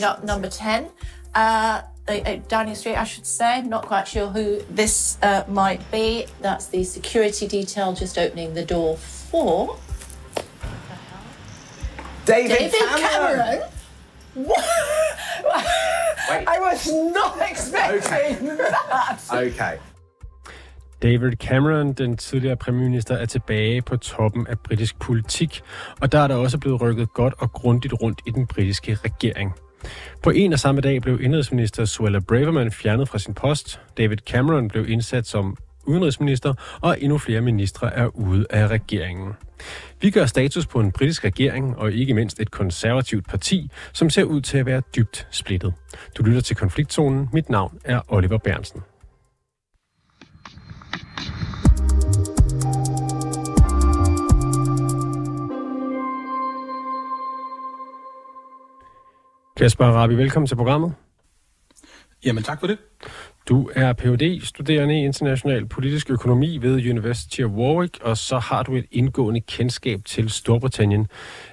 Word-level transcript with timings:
Coming 0.00 0.04
up, 0.04 0.24
number 0.24 0.48
10. 0.48 0.88
Uh, 1.34 1.82
uh, 2.08 2.36
Downing 2.48 2.74
Street, 2.74 2.96
I 2.96 3.04
should 3.04 3.26
say. 3.26 3.62
Not 3.62 3.86
quite 3.86 4.06
sure 4.06 4.28
who 4.28 4.60
this 4.70 5.18
uh, 5.22 5.44
might 5.48 5.90
be. 5.90 6.26
That's 6.40 6.66
the 6.66 6.84
security 6.84 7.48
detail 7.48 7.92
just 7.92 8.18
opening 8.18 8.54
the 8.54 8.64
door 8.64 8.96
for 8.96 9.76
David, 12.26 12.58
David 12.58 12.72
Cameron. 12.96 13.38
Cameron. 13.38 13.62
I 16.28 16.58
was 16.60 16.86
not 16.92 17.38
expecting 17.50 18.48
that. 18.56 19.20
Okay. 19.32 19.78
David 21.02 21.32
Cameron, 21.32 21.92
den 21.92 22.16
tidligere 22.16 22.56
premierminister, 22.56 23.14
er 23.14 23.26
tilbage 23.26 23.82
på 23.82 23.96
toppen 23.96 24.46
af 24.46 24.58
britisk 24.58 24.98
politik, 24.98 25.62
og 26.00 26.12
der 26.12 26.18
er 26.18 26.28
der 26.28 26.34
også 26.34 26.58
blevet 26.58 26.80
rykket 26.80 27.12
godt 27.12 27.34
og 27.38 27.52
grundigt 27.52 27.94
rundt 28.02 28.20
i 28.26 28.30
den 28.30 28.46
britiske 28.46 28.94
regering. 29.04 29.52
På 30.22 30.30
en 30.30 30.52
og 30.52 30.58
samme 30.58 30.80
dag 30.80 31.02
blev 31.02 31.20
indrigsminister 31.20 31.84
Suella 31.84 32.18
Braverman 32.18 32.72
fjernet 32.72 33.08
fra 33.08 33.18
sin 33.18 33.34
post, 33.34 33.80
David 33.98 34.16
Cameron 34.16 34.68
blev 34.68 34.88
indsat 34.88 35.26
som 35.26 35.56
udenrigsminister, 35.86 36.54
og 36.80 36.96
endnu 37.00 37.18
flere 37.18 37.40
ministre 37.40 37.94
er 37.94 38.06
ude 38.06 38.46
af 38.50 38.66
regeringen. 38.68 39.32
Vi 40.00 40.10
gør 40.10 40.26
status 40.26 40.66
på 40.66 40.80
en 40.80 40.92
britisk 40.92 41.24
regering, 41.24 41.76
og 41.78 41.92
ikke 41.92 42.14
mindst 42.14 42.40
et 42.40 42.50
konservativt 42.50 43.28
parti, 43.28 43.70
som 43.92 44.10
ser 44.10 44.24
ud 44.24 44.40
til 44.40 44.58
at 44.58 44.66
være 44.66 44.82
dybt 44.96 45.28
splittet. 45.30 45.74
Du 46.18 46.22
lytter 46.22 46.40
til 46.40 46.56
Konfliktzonen. 46.56 47.28
Mit 47.32 47.50
navn 47.50 47.78
er 47.84 48.00
Oliver 48.08 48.38
Bernsen. 48.38 48.80
Kasper 59.56 59.84
Arabi, 59.84 60.14
velkommen 60.14 60.46
til 60.46 60.56
programmet. 60.56 60.94
Jamen 62.24 62.42
tak 62.42 62.60
for 62.60 62.66
det. 62.66 62.78
Du 63.48 63.70
er 63.74 63.92
phd 63.92 64.44
studerende 64.44 65.00
i 65.00 65.04
international 65.04 65.66
politisk 65.66 66.10
økonomi 66.10 66.58
ved 66.58 66.90
University 66.90 67.40
of 67.40 67.50
Warwick, 67.50 67.98
og 68.02 68.16
så 68.16 68.38
har 68.38 68.62
du 68.62 68.74
et 68.74 68.84
indgående 68.90 69.40
kendskab 69.40 70.00
til 70.04 70.30
Storbritannien. 70.30 71.06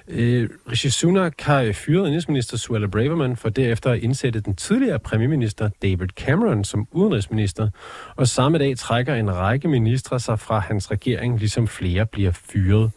Øh, 0.08 0.48
Rishi 0.70 0.90
Sunak 0.90 1.40
har 1.40 1.72
fyret 1.72 2.06
indrigsminister 2.06 2.56
Suella 2.56 2.86
Braverman 2.86 3.36
for 3.36 3.48
derefter 3.48 3.90
at 3.90 3.98
indsætte 3.98 4.40
den 4.40 4.56
tidligere 4.56 4.98
premierminister 4.98 5.68
David 5.82 6.08
Cameron 6.08 6.64
som 6.64 6.88
udenrigsminister, 6.92 7.68
og 8.16 8.28
samme 8.28 8.58
dag 8.58 8.76
trækker 8.76 9.14
en 9.14 9.36
række 9.36 9.68
ministre 9.68 10.20
sig 10.20 10.40
fra 10.40 10.58
hans 10.58 10.90
regering, 10.90 11.38
ligesom 11.38 11.68
flere 11.68 12.06
bliver 12.06 12.30
fyret. 12.32 12.90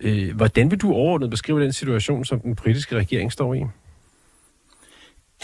Øh, 0.00 0.36
hvordan 0.36 0.70
vil 0.70 0.80
du 0.80 0.92
overordnet 0.92 1.30
beskrive 1.30 1.62
den 1.62 1.72
situation, 1.72 2.24
som 2.24 2.40
den 2.40 2.56
britiske 2.56 2.96
regering 2.96 3.32
står 3.32 3.54
i? 3.54 3.64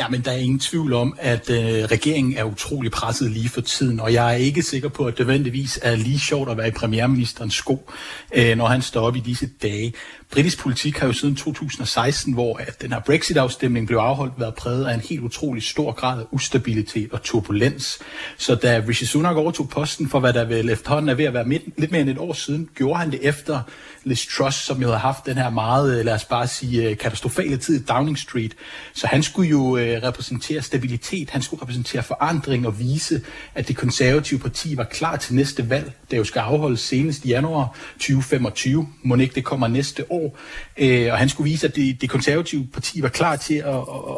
Ja, 0.01 0.09
men 0.09 0.21
der 0.21 0.31
er 0.31 0.37
ingen 0.37 0.59
tvivl 0.59 0.93
om, 0.93 1.17
at 1.19 1.51
øh, 1.51 1.85
regeringen 1.85 2.37
er 2.37 2.45
utrolig 2.45 2.91
presset 2.91 3.31
lige 3.31 3.49
for 3.49 3.61
tiden, 3.61 4.01
og 4.01 4.13
jeg 4.13 4.33
er 4.33 4.37
ikke 4.37 4.63
sikker 4.63 4.89
på, 4.89 5.05
at 5.05 5.19
det 5.19 5.27
nødvendigvis 5.27 5.79
er 5.83 5.97
lige 5.97 6.19
sjovt 6.19 6.51
at 6.51 6.57
være 6.57 6.69
i 6.69 6.71
premierministerens 6.71 7.55
sko, 7.55 7.91
øh, 8.35 8.57
når 8.57 8.67
han 8.67 8.83
står 8.83 9.01
op 9.01 9.17
i 9.17 9.21
disse 9.21 9.51
dage. 9.63 9.93
Britisk 10.31 10.59
politik 10.59 10.99
har 10.99 11.07
jo 11.07 11.13
siden 11.13 11.37
2016, 11.37 12.33
hvor 12.33 12.57
at 12.57 12.83
den 12.83 12.93
her 12.93 13.01
Brexit-afstemning 13.01 13.87
blev 13.87 13.99
afholdt, 13.99 14.33
været 14.39 14.55
præget 14.55 14.87
af 14.87 14.95
en 14.95 15.01
helt 15.01 15.21
utrolig 15.21 15.63
stor 15.63 15.93
grad 15.93 16.21
af 16.21 16.25
ustabilitet 16.31 17.13
og 17.13 17.23
turbulens. 17.23 17.99
Så 18.39 18.55
da 18.55 18.83
Rishi 18.89 19.07
Sunak 19.07 19.37
overtog 19.37 19.69
posten 19.69 20.09
for, 20.09 20.21
hvad 20.21 20.33
der 20.33 20.45
vel 20.45 20.71
efterhånden 20.71 21.09
er 21.09 21.15
ved 21.15 21.25
at 21.25 21.35
være 21.35 21.45
midt, 21.45 21.63
lidt 21.79 21.91
mere 21.91 22.01
end 22.01 22.11
et 22.11 22.19
år 22.19 22.33
siden, 22.33 22.69
gjorde 22.75 22.99
han 22.99 23.11
det 23.11 23.19
efter 23.23 23.61
Liz 24.05 24.27
Truss, 24.37 24.57
som 24.57 24.81
jo 24.81 24.87
havde 24.87 24.99
haft 24.99 25.27
den 25.27 25.37
her 25.37 25.51
meget, 25.51 25.99
øh, 25.99 26.05
lad 26.05 26.15
os 26.15 26.25
bare 26.25 26.47
sige, 26.47 26.89
øh, 26.89 26.97
katastrofale 26.97 27.57
tid 27.57 27.81
i 27.81 27.85
Downing 27.85 28.19
Street. 28.19 28.57
Så 28.95 29.07
han 29.07 29.23
skulle 29.23 29.51
jo 29.51 29.77
øh, 29.77 29.90
Øh, 29.91 30.03
repræsentere 30.03 30.63
stabilitet, 30.63 31.31
han 31.31 31.43
skulle 31.43 31.63
repræsentere 31.63 32.03
forandring 32.03 32.67
og 32.67 32.79
vise, 32.79 33.23
at 33.55 33.69
det 33.69 33.77
konservative 33.77 34.41
parti 34.41 34.77
var 34.77 34.85
klar 34.85 35.17
til 35.17 35.35
næste 35.35 35.71
valg, 35.71 35.93
der 36.11 36.17
jo 36.17 36.25
skal 36.25 36.41
afholdes 36.41 36.81
senest 36.81 37.25
i 37.25 37.29
januar 37.29 37.77
2025. 37.93 38.89
Må 39.03 39.17
ikke 39.17 39.35
det 39.35 39.45
kommer 39.45 39.69
næste 39.69 40.13
år. 40.13 40.39
Øh, 40.79 41.13
og 41.13 41.19
han 41.19 41.29
skulle 41.29 41.51
vise, 41.51 41.67
at 41.67 41.77
det, 41.77 42.01
det 42.01 42.11
konservative 42.11 42.67
parti 42.73 43.03
var 43.03 43.09
klar 43.09 43.37
til 43.37 43.55
at, 43.55 43.67
at, 43.67 43.75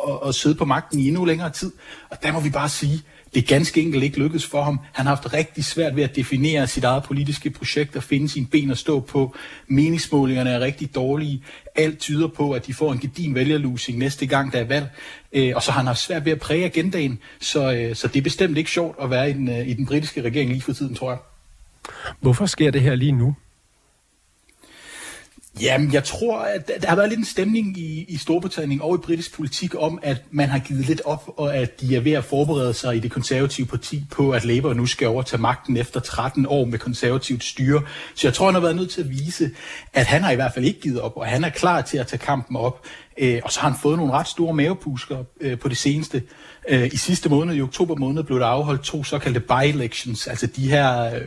at, 0.08 0.28
at 0.28 0.34
sidde 0.34 0.54
på 0.54 0.64
magten 0.64 0.98
i 0.98 1.08
endnu 1.08 1.24
længere 1.24 1.50
tid. 1.50 1.72
Og 2.10 2.22
der 2.22 2.32
må 2.32 2.40
vi 2.40 2.50
bare 2.50 2.68
sige, 2.68 3.02
det 3.34 3.42
er 3.42 3.46
ganske 3.46 3.82
enkelt 3.82 4.04
ikke 4.04 4.18
lykkedes 4.18 4.46
for 4.46 4.62
ham. 4.62 4.80
Han 4.92 5.06
har 5.06 5.14
haft 5.14 5.34
rigtig 5.34 5.64
svært 5.64 5.96
ved 5.96 6.02
at 6.02 6.16
definere 6.16 6.66
sit 6.66 6.84
eget 6.84 7.02
politiske 7.02 7.50
projekt 7.50 7.96
og 7.96 8.02
finde 8.02 8.28
sine 8.28 8.46
ben 8.46 8.70
at 8.70 8.78
stå 8.78 9.00
på. 9.00 9.36
Meningsmålingerne 9.66 10.50
er 10.50 10.60
rigtig 10.60 10.94
dårlige. 10.94 11.44
Alt 11.74 11.98
tyder 11.98 12.28
på, 12.28 12.52
at 12.52 12.66
de 12.66 12.74
får 12.74 12.92
en 12.92 12.98
gedin 12.98 13.34
vælgerlusing 13.34 13.98
næste 13.98 14.26
gang, 14.26 14.52
der 14.52 14.58
er 14.58 14.64
valg. 14.64 14.90
Øh, 15.32 15.52
og 15.56 15.62
så 15.62 15.72
har 15.72 15.78
han 15.78 15.86
haft 15.86 15.98
svært 15.98 16.24
ved 16.24 16.32
at 16.32 16.40
præge 16.40 16.64
agendaen. 16.64 17.18
Så, 17.40 17.72
øh, 17.72 17.94
så 17.96 18.08
det 18.08 18.16
er 18.16 18.22
bestemt 18.22 18.58
ikke 18.58 18.70
sjovt 18.70 18.96
at 19.02 19.10
være 19.10 19.30
i 19.30 19.32
den, 19.32 19.48
øh, 19.48 19.68
i 19.68 19.74
den 19.74 19.86
britiske 19.86 20.22
regering 20.22 20.50
lige 20.50 20.62
for 20.62 20.72
tiden, 20.72 20.94
tror 20.94 21.10
jeg. 21.10 21.18
Hvorfor 22.20 22.46
sker 22.46 22.70
det 22.70 22.80
her 22.80 22.94
lige 22.94 23.12
nu? 23.12 23.34
Jamen, 25.60 25.92
jeg 25.92 26.04
tror, 26.04 26.38
at 26.38 26.70
der 26.82 26.88
har 26.88 26.96
været 26.96 27.08
lidt 27.08 27.18
en 27.18 27.24
stemning 27.24 27.78
i, 27.78 28.04
i 28.08 28.16
Storbritannien 28.16 28.80
og 28.82 28.94
i 28.94 28.98
britisk 28.98 29.34
politik 29.34 29.74
om, 29.78 29.98
at 30.02 30.22
man 30.30 30.48
har 30.48 30.58
givet 30.58 30.86
lidt 30.86 31.02
op, 31.04 31.34
og 31.36 31.56
at 31.56 31.80
de 31.80 31.96
er 31.96 32.00
ved 32.00 32.12
at 32.12 32.24
forberede 32.24 32.74
sig 32.74 32.96
i 32.96 33.00
det 33.00 33.10
konservative 33.10 33.66
parti 33.66 34.04
på, 34.10 34.30
at 34.30 34.44
Labour 34.44 34.74
nu 34.74 34.86
skal 34.86 35.08
overtage 35.08 35.42
magten 35.42 35.76
efter 35.76 36.00
13 36.00 36.46
år 36.48 36.64
med 36.64 36.78
konservativt 36.78 37.44
styre. 37.44 37.82
Så 38.14 38.26
jeg 38.26 38.34
tror, 38.34 38.46
han 38.46 38.54
har 38.54 38.60
været 38.60 38.76
nødt 38.76 38.90
til 38.90 39.00
at 39.00 39.10
vise, 39.10 39.50
at 39.92 40.06
han 40.06 40.22
har 40.22 40.30
i 40.30 40.34
hvert 40.34 40.54
fald 40.54 40.64
ikke 40.64 40.80
givet 40.80 41.00
op, 41.00 41.16
og 41.16 41.26
han 41.26 41.44
er 41.44 41.50
klar 41.50 41.80
til 41.80 41.98
at 41.98 42.06
tage 42.06 42.18
kampen 42.18 42.56
op. 42.56 42.86
Øh, 43.18 43.40
og 43.44 43.52
så 43.52 43.60
har 43.60 43.68
han 43.68 43.78
fået 43.78 43.96
nogle 43.96 44.12
ret 44.12 44.28
store 44.28 44.54
mavepusker 44.54 45.24
øh, 45.40 45.58
på 45.58 45.68
det 45.68 45.76
seneste. 45.76 46.22
Øh, 46.68 46.86
I 46.86 46.96
sidste 46.96 47.28
måned, 47.28 47.54
i 47.54 47.62
oktober 47.62 47.96
måned, 47.96 48.22
blev 48.22 48.38
der 48.38 48.46
afholdt 48.46 48.82
to 48.82 49.04
såkaldte 49.04 49.40
by-elections, 49.40 50.26
altså 50.26 50.46
de 50.46 50.70
her 50.70 51.14
øh, 51.14 51.20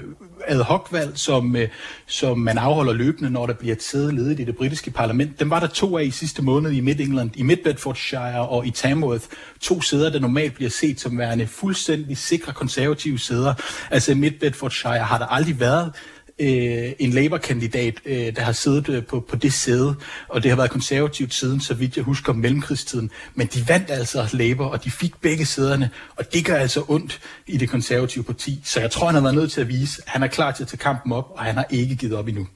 ad 0.47 0.61
hoc-valg, 0.61 1.11
som, 1.17 1.55
øh, 1.55 1.67
som 2.07 2.39
man 2.39 2.57
afholder 2.57 2.93
løbende, 2.93 3.29
når 3.29 3.45
der 3.45 3.53
bliver 3.53 3.75
et 3.75 3.83
sæde 3.83 4.15
ledet 4.15 4.39
i 4.39 4.43
det 4.43 4.57
britiske 4.57 4.91
parlament. 4.91 5.39
Dem 5.39 5.49
var 5.49 5.59
der 5.59 5.67
to 5.67 5.97
af 5.97 6.03
i 6.03 6.11
sidste 6.11 6.41
måned 6.41 6.71
i 6.71 6.79
Mid-England, 6.79 7.29
i 7.35 7.43
Mid-Bedfordshire 7.43 8.47
og 8.47 8.67
i 8.67 8.71
Tamworth. 8.71 9.25
To 9.61 9.81
sæder, 9.81 10.09
der 10.09 10.19
normalt 10.19 10.53
bliver 10.53 10.69
set 10.69 10.99
som 10.99 11.17
værende 11.17 11.47
fuldstændig 11.47 12.17
sikre 12.17 12.53
konservative 12.53 13.19
sæder. 13.19 13.53
Altså 13.91 14.11
i 14.11 14.15
Mid-Bedfordshire 14.15 15.03
har 15.03 15.17
der 15.17 15.25
aldrig 15.25 15.59
været 15.59 15.91
øh, 16.39 16.91
en 16.99 17.11
Labour-kandidat, 17.11 18.01
øh, 18.05 18.35
der 18.35 18.41
har 18.41 18.51
siddet 18.51 18.89
øh, 18.89 19.05
på, 19.05 19.19
på 19.19 19.35
det 19.35 19.53
sæde, 19.53 19.95
og 20.27 20.43
det 20.43 20.51
har 20.51 20.55
været 20.55 20.71
konservativt 20.71 21.33
siden, 21.33 21.59
så 21.59 21.73
vidt 21.73 21.95
jeg 21.95 22.03
husker, 22.03 22.33
mellemkrigstiden. 22.33 23.11
Men 23.35 23.47
de 23.47 23.69
vandt 23.69 23.89
altså 23.89 24.29
Labour, 24.33 24.65
og 24.65 24.83
de 24.83 24.91
fik 24.91 25.21
begge 25.21 25.45
sæderne, 25.45 25.89
og 26.15 26.33
det 26.33 26.45
gør 26.45 26.55
altså 26.55 26.83
ondt 26.87 27.19
i 27.47 27.57
det 27.57 27.69
konservative 27.69 28.23
parti. 28.23 28.61
Så 28.63 28.79
jeg 28.79 28.91
tror, 28.91 29.05
han 29.05 29.15
har 29.15 29.21
været 29.21 29.35
nødt 29.35 29.51
til 29.51 29.61
at 29.61 29.67
vise, 29.67 30.01
at 30.05 30.09
han 30.09 30.23
er 30.23 30.27
klar 30.27 30.51
til 30.51 30.63
at 30.63 30.67
tage 30.67 30.77
kampen 30.77 31.11
op, 31.11 31.31
og 31.35 31.43
han 31.43 31.55
har 31.55 31.65
ikke 31.69 31.95
givet 31.95 32.15
op 32.15 32.27
endnu. 32.27 32.47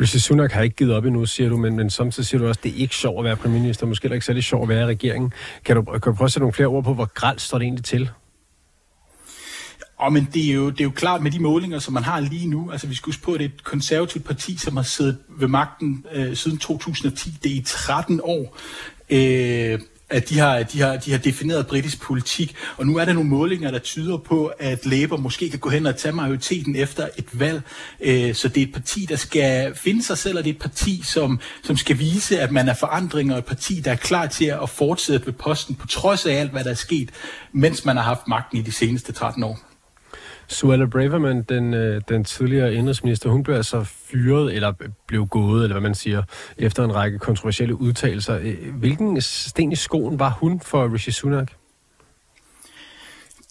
Rishi 0.00 0.18
Sunak 0.18 0.52
har 0.52 0.62
ikke 0.62 0.76
givet 0.76 0.94
op 0.94 1.04
endnu, 1.04 1.26
siger 1.26 1.48
du, 1.48 1.56
men, 1.56 1.76
men 1.76 1.90
samtidig 1.90 2.26
siger 2.26 2.40
du 2.40 2.48
også, 2.48 2.58
at 2.58 2.64
det 2.64 2.72
er 2.72 2.76
ikke 2.76 2.94
sjovt 2.94 3.18
at 3.18 3.24
være 3.24 3.36
premierminister, 3.36 3.86
måske 3.86 4.04
heller 4.04 4.14
ikke 4.14 4.26
særlig 4.26 4.44
sjovt 4.44 4.62
at 4.62 4.68
være 4.68 4.82
i 4.82 4.86
regeringen. 4.86 5.32
Kan 5.64 5.76
du, 5.76 5.82
kan 5.82 6.00
du 6.00 6.12
prøve 6.12 6.26
at 6.26 6.32
sætte 6.32 6.42
nogle 6.42 6.52
flere 6.52 6.68
ord 6.68 6.84
på, 6.84 6.94
hvor 6.94 7.10
grælt 7.14 7.40
står 7.40 7.58
det 7.58 7.64
egentlig 7.64 7.84
til? 7.84 8.10
Og 10.02 10.12
men 10.12 10.28
det 10.34 10.50
er, 10.50 10.54
jo, 10.54 10.70
det 10.70 10.80
er 10.80 10.84
jo 10.84 10.90
klart 10.90 11.22
med 11.22 11.30
de 11.30 11.38
målinger, 11.38 11.78
som 11.78 11.94
man 11.94 12.02
har 12.02 12.20
lige 12.20 12.48
nu. 12.48 12.70
Altså 12.70 12.86
vi 12.86 12.94
skal 12.94 13.06
huske 13.06 13.22
på, 13.22 13.32
at 13.32 13.40
det 13.40 13.44
er 13.44 13.48
et 13.48 13.64
konservativt 13.64 14.24
parti, 14.24 14.56
som 14.56 14.76
har 14.76 14.82
siddet 14.82 15.18
ved 15.28 15.48
magten 15.48 16.04
øh, 16.12 16.36
siden 16.36 16.58
2010. 16.58 17.30
Det 17.42 17.52
er 17.52 17.56
i 17.56 17.62
13 17.66 18.20
år. 18.24 18.58
Øh, 19.10 19.78
at 20.10 20.28
de 20.28 20.38
har, 20.38 20.62
de, 20.62 20.80
har, 20.80 20.96
de 20.96 21.10
har 21.10 21.18
defineret 21.18 21.66
britisk 21.66 22.00
politik, 22.00 22.54
og 22.76 22.86
nu 22.86 22.96
er 22.96 23.04
der 23.04 23.12
nogle 23.12 23.28
målinger, 23.28 23.70
der 23.70 23.78
tyder 23.78 24.16
på, 24.16 24.46
at 24.58 24.86
Labour 24.86 25.16
måske 25.16 25.50
kan 25.50 25.58
gå 25.58 25.68
hen 25.68 25.86
og 25.86 25.96
tage 25.96 26.12
majoriteten 26.12 26.76
efter 26.76 27.08
et 27.18 27.40
valg. 27.40 27.62
Øh, 28.00 28.34
så 28.34 28.48
det 28.48 28.62
er 28.62 28.66
et 28.66 28.72
parti, 28.72 29.06
der 29.08 29.16
skal 29.16 29.74
finde 29.74 30.02
sig 30.02 30.18
selv, 30.18 30.38
og 30.38 30.44
det 30.44 30.50
er 30.50 30.54
et 30.54 30.60
parti, 30.60 31.02
som, 31.04 31.40
som 31.62 31.76
skal 31.76 31.98
vise, 31.98 32.40
at 32.40 32.52
man 32.52 32.68
er 32.68 32.74
forandringer, 32.74 33.34
og 33.34 33.38
et 33.38 33.44
parti, 33.44 33.80
der 33.80 33.90
er 33.90 33.96
klar 33.96 34.26
til 34.26 34.44
at 34.44 34.70
fortsætte 34.70 35.26
ved 35.26 35.32
posten, 35.32 35.74
på 35.74 35.86
trods 35.86 36.26
af 36.26 36.34
alt, 36.34 36.50
hvad 36.50 36.64
der 36.64 36.70
er 36.70 36.74
sket, 36.74 37.10
mens 37.52 37.84
man 37.84 37.96
har 37.96 38.04
haft 38.04 38.28
magten 38.28 38.58
i 38.58 38.62
de 38.62 38.72
seneste 38.72 39.12
13 39.12 39.42
år. 39.42 39.71
Suella 40.52 40.86
Braverman, 40.86 41.42
den, 41.42 41.74
øh, 41.74 42.00
den 42.08 42.24
tidligere 42.24 42.74
indrigsminister, 42.74 43.30
hun 43.30 43.42
blev 43.42 43.56
altså 43.56 43.84
fyret, 43.84 44.54
eller 44.54 44.72
blev 45.06 45.26
gået, 45.26 45.62
eller 45.62 45.74
hvad 45.74 45.82
man 45.82 45.94
siger, 45.94 46.22
efter 46.58 46.84
en 46.84 46.94
række 46.94 47.18
kontroversielle 47.18 47.80
udtalelser. 47.80 48.38
Øh, 48.42 48.74
hvilken 48.74 49.20
sten 49.20 49.72
i 49.72 49.76
skoen 49.76 50.18
var 50.18 50.30
hun 50.30 50.60
for 50.60 50.94
Rishi 50.94 51.10
Sunak? 51.10 51.52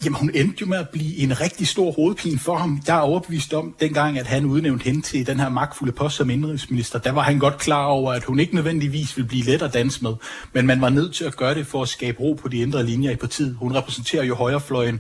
Jamen, 0.05 0.19
hun 0.19 0.31
endte 0.33 0.57
jo 0.61 0.65
med 0.65 0.77
at 0.77 0.89
blive 0.89 1.17
en 1.17 1.41
rigtig 1.41 1.67
stor 1.67 1.91
hovedpine 1.91 2.39
for 2.39 2.55
ham. 2.55 2.81
Jeg 2.87 2.97
er 2.97 3.01
overbevist 3.01 3.53
om, 3.53 3.75
dengang, 3.79 4.19
at 4.19 4.27
han 4.27 4.45
udnævnte 4.45 4.83
hende 4.83 5.01
til 5.01 5.27
den 5.27 5.39
her 5.39 5.49
magtfulde 5.49 5.91
post 5.91 6.15
som 6.15 6.29
indrigsminister, 6.29 6.99
der 6.99 7.11
var 7.11 7.21
han 7.21 7.39
godt 7.39 7.57
klar 7.57 7.85
over, 7.85 8.13
at 8.13 8.23
hun 8.23 8.39
ikke 8.39 8.55
nødvendigvis 8.55 9.17
ville 9.17 9.27
blive 9.27 9.43
let 9.43 9.61
at 9.61 9.73
danse 9.73 10.03
med, 10.03 10.13
men 10.53 10.67
man 10.67 10.81
var 10.81 10.89
nødt 10.89 11.15
til 11.15 11.23
at 11.23 11.35
gøre 11.35 11.55
det 11.55 11.67
for 11.67 11.81
at 11.81 11.87
skabe 11.87 12.19
ro 12.19 12.33
på 12.33 12.47
de 12.47 12.57
indre 12.57 12.85
linjer 12.85 13.11
i 13.11 13.15
partiet. 13.15 13.55
Hun 13.59 13.75
repræsenterer 13.75 14.23
jo 14.23 14.35
højrefløjen, 14.35 14.99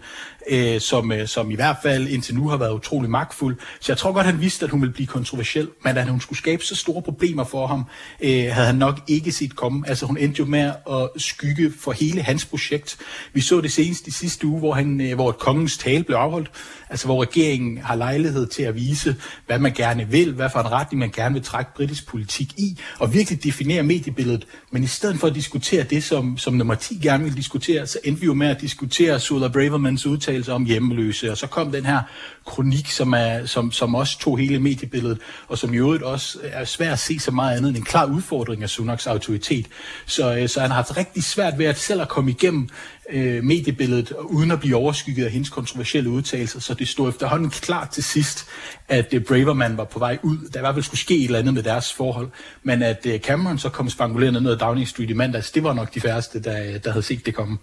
øh, 0.49 0.81
som, 0.81 1.11
øh, 1.11 1.27
som 1.27 1.51
i 1.51 1.55
hvert 1.55 1.77
fald 1.83 2.07
indtil 2.07 2.35
nu 2.35 2.47
har 2.47 2.57
været 2.57 2.73
utrolig 2.73 3.09
magtfuld. 3.09 3.57
Så 3.79 3.91
jeg 3.91 3.97
tror 3.97 4.11
godt, 4.11 4.25
han 4.25 4.41
vidste, 4.41 4.65
at 4.65 4.71
hun 4.71 4.81
ville 4.81 4.93
blive 4.93 5.07
kontroversiel, 5.07 5.69
men 5.83 5.97
at 5.97 6.09
hun 6.09 6.21
skulle 6.21 6.39
skabe 6.39 6.63
så 6.63 6.75
store 6.75 7.01
problemer 7.01 7.43
for 7.43 7.67
ham, 7.67 7.83
øh, 8.21 8.29
havde 8.29 8.67
han 8.67 8.75
nok 8.75 8.99
ikke 9.07 9.31
set 9.31 9.55
komme. 9.55 9.87
Altså 9.87 10.05
hun 10.05 10.17
endte 10.17 10.39
jo 10.39 10.45
med 10.45 10.71
at 10.89 11.09
skygge 11.17 11.73
for 11.79 11.91
hele 11.91 12.21
hans 12.21 12.45
projekt. 12.45 12.97
Vi 13.33 13.41
så 13.41 13.61
det 13.61 13.71
senest 13.71 14.07
i 14.07 14.11
sidste 14.11 14.47
uge, 14.47 14.59
hvor, 14.59 14.73
han, 14.73 14.90
øh, 14.99 15.15
hvor 15.15 15.29
et 15.29 15.39
kongens 15.39 15.77
tale 15.77 16.03
blev 16.03 16.17
afholdt, 16.17 16.51
altså 16.89 17.05
hvor 17.05 17.21
regeringen 17.21 17.77
har 17.77 17.95
lejlighed 17.95 18.47
til 18.47 18.63
at 18.63 18.75
vise, 18.75 19.15
hvad 19.47 19.59
man 19.59 19.73
gerne 19.73 20.07
vil, 20.07 20.33
hvad 20.33 20.49
for 20.49 20.59
en 20.59 20.71
retning 20.71 20.99
man 20.99 21.11
gerne 21.11 21.33
vil 21.33 21.43
trække 21.43 21.71
britisk 21.75 22.07
politik 22.07 22.53
i, 22.57 22.79
og 22.99 23.13
virkelig 23.13 23.43
definere 23.43 23.83
mediebilledet. 23.83 24.47
Men 24.71 24.83
i 24.83 24.87
stedet 24.87 25.19
for 25.19 25.27
at 25.27 25.35
diskutere 25.35 25.83
det, 25.83 26.03
som, 26.03 26.37
som 26.37 26.53
nummer 26.53 26.75
10 26.75 26.99
gerne 27.01 27.23
vil 27.23 27.37
diskutere, 27.37 27.87
så 27.87 27.99
endte 28.03 28.21
vi 28.21 28.25
jo 28.25 28.33
med 28.33 28.47
at 28.47 28.61
diskutere 28.61 29.19
Sula 29.19 29.47
Bravermans 29.47 30.05
udtalelse 30.05 30.53
om 30.53 30.65
hjemløse, 30.65 31.31
og 31.31 31.37
så 31.37 31.47
kom 31.47 31.71
den 31.71 31.85
her 31.85 31.99
kronik, 32.45 32.91
som, 32.91 33.13
er, 33.13 33.45
som, 33.45 33.71
som 33.71 33.95
også 33.95 34.19
tog 34.19 34.37
hele 34.37 34.59
mediebilledet, 34.59 35.17
og 35.47 35.57
som 35.57 35.73
i 35.73 35.77
øvrigt 35.77 36.03
også 36.03 36.39
er 36.43 36.65
svært 36.65 36.93
at 36.93 36.99
se 36.99 37.19
så 37.19 37.31
meget 37.31 37.57
andet 37.57 37.69
end 37.69 37.77
en 37.77 37.83
klar 37.83 38.05
udfordring 38.05 38.63
af 38.63 38.69
Sunaks 38.69 39.07
autoritet. 39.07 39.65
Så, 40.05 40.35
øh, 40.35 40.49
så 40.49 40.59
han 40.59 40.69
har 40.69 40.75
haft 40.75 40.97
rigtig 40.97 41.23
svært 41.23 41.57
ved 41.57 41.65
at 41.65 41.79
selv 41.79 42.01
at 42.01 42.09
komme 42.09 42.31
igennem 42.31 42.69
øh, 43.11 43.43
mediebilledet, 43.43 44.13
uden 44.23 44.51
at 44.51 44.59
blive 44.59 44.75
overskygget 44.81 45.25
af 45.25 45.31
hendes 45.31 45.49
kontroversielle 45.49 46.09
udtalelser, 46.09 46.59
så 46.59 46.73
det 46.73 46.87
stod 46.87 47.09
efterhånden 47.09 47.49
klart 47.49 47.89
til 47.89 48.03
sidst, 48.03 48.47
at 48.87 49.13
øh, 49.13 49.21
Braverman 49.21 49.77
var 49.77 49.83
på 49.83 49.99
vej 49.99 50.17
ud. 50.23 50.37
Der 50.53 50.59
i 50.59 50.61
hvert 50.61 50.75
fald 50.75 50.83
skulle 50.83 50.99
ske 50.99 51.17
et 51.17 51.25
eller 51.25 51.39
andet 51.39 51.53
med 51.53 51.63
deres 51.63 51.93
forhold, 51.93 52.29
men 52.63 52.83
at 52.83 53.05
øh, 53.05 53.19
Cameron 53.19 53.57
så 53.57 53.69
kom 53.69 53.89
spangulerende 53.89 54.41
ned 54.41 54.51
ad 54.51 54.57
Downing 54.57 54.87
Street 54.87 55.09
i 55.09 55.13
mandags, 55.13 55.51
det 55.51 55.63
var 55.63 55.73
nok 55.73 55.93
de 55.93 56.01
færreste, 56.01 56.43
der, 56.43 56.63
øh, 56.63 56.83
der 56.83 56.91
havde 56.91 57.03
set 57.03 57.25
det 57.25 57.35
komme. 57.35 57.57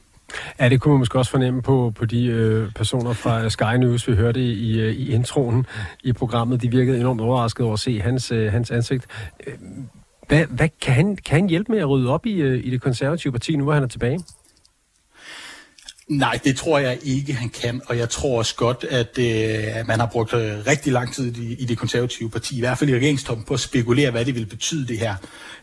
Ja, 0.61 0.69
det 0.69 0.81
kunne 0.81 0.93
man 0.93 0.99
måske 0.99 1.19
også 1.19 1.31
fornemme 1.31 1.63
på, 1.63 1.93
på 1.97 2.05
de 2.05 2.25
øh, 2.25 2.73
personer 2.73 3.13
fra 3.13 3.49
Sky 3.49 3.77
News, 3.79 4.09
vi 4.09 4.15
hørte 4.15 4.41
i, 4.41 4.81
øh, 4.81 4.95
i 4.95 5.13
introen 5.13 5.67
i 6.05 6.13
programmet. 6.13 6.63
De 6.63 6.71
virkede 6.71 7.01
enormt 7.01 7.21
overrasket 7.21 7.65
over 7.65 7.73
at 7.73 7.81
se 7.81 8.01
hans, 8.01 8.33
øh, 8.33 8.53
hans 8.53 8.71
ansigt. 8.71 9.07
Hvad, 10.29 10.45
hvad 10.47 10.69
kan, 10.81 10.95
han, 10.95 11.17
kan 11.17 11.41
han 11.41 11.49
hjælpe 11.49 11.73
med 11.73 11.81
at 11.81 11.89
rydde 11.89 12.11
op 12.11 12.27
i, 12.27 12.35
øh, 12.35 12.67
i 12.67 12.71
det 12.71 12.81
konservative 12.81 13.33
parti, 13.33 13.57
nu 13.57 13.65
hvor 13.65 13.73
han 13.73 13.83
er 13.83 13.87
tilbage? 13.89 14.21
Nej, 16.09 16.39
det 16.45 16.57
tror 16.57 16.79
jeg 16.79 16.99
ikke, 17.03 17.33
han 17.33 17.49
kan, 17.49 17.81
og 17.87 17.99
jeg 17.99 18.11
tror 18.11 18.39
også 18.39 18.55
godt, 18.55 18.85
at, 18.91 19.19
øh, 19.19 19.87
man 19.87 20.01
har 20.01 20.07
brugt 20.07 20.35
øh, 20.35 20.67
rigtig 20.67 20.93
lang 20.93 21.15
tid 21.15 21.37
i, 21.37 21.55
i 21.55 21.65
det 21.65 21.79
konservative 21.79 22.31
parti, 22.31 22.57
i 22.57 22.61
hvert 22.61 22.79
fald 22.79 22.91
i 22.91 22.95
regeringstoppen, 22.95 23.45
på 23.45 23.55
at 23.55 23.61
spekulere, 23.61 24.11
hvad 24.11 24.25
det 24.25 24.35
vil 24.35 24.47
betyde 24.47 24.87
det 24.87 24.99
her. 24.99 25.15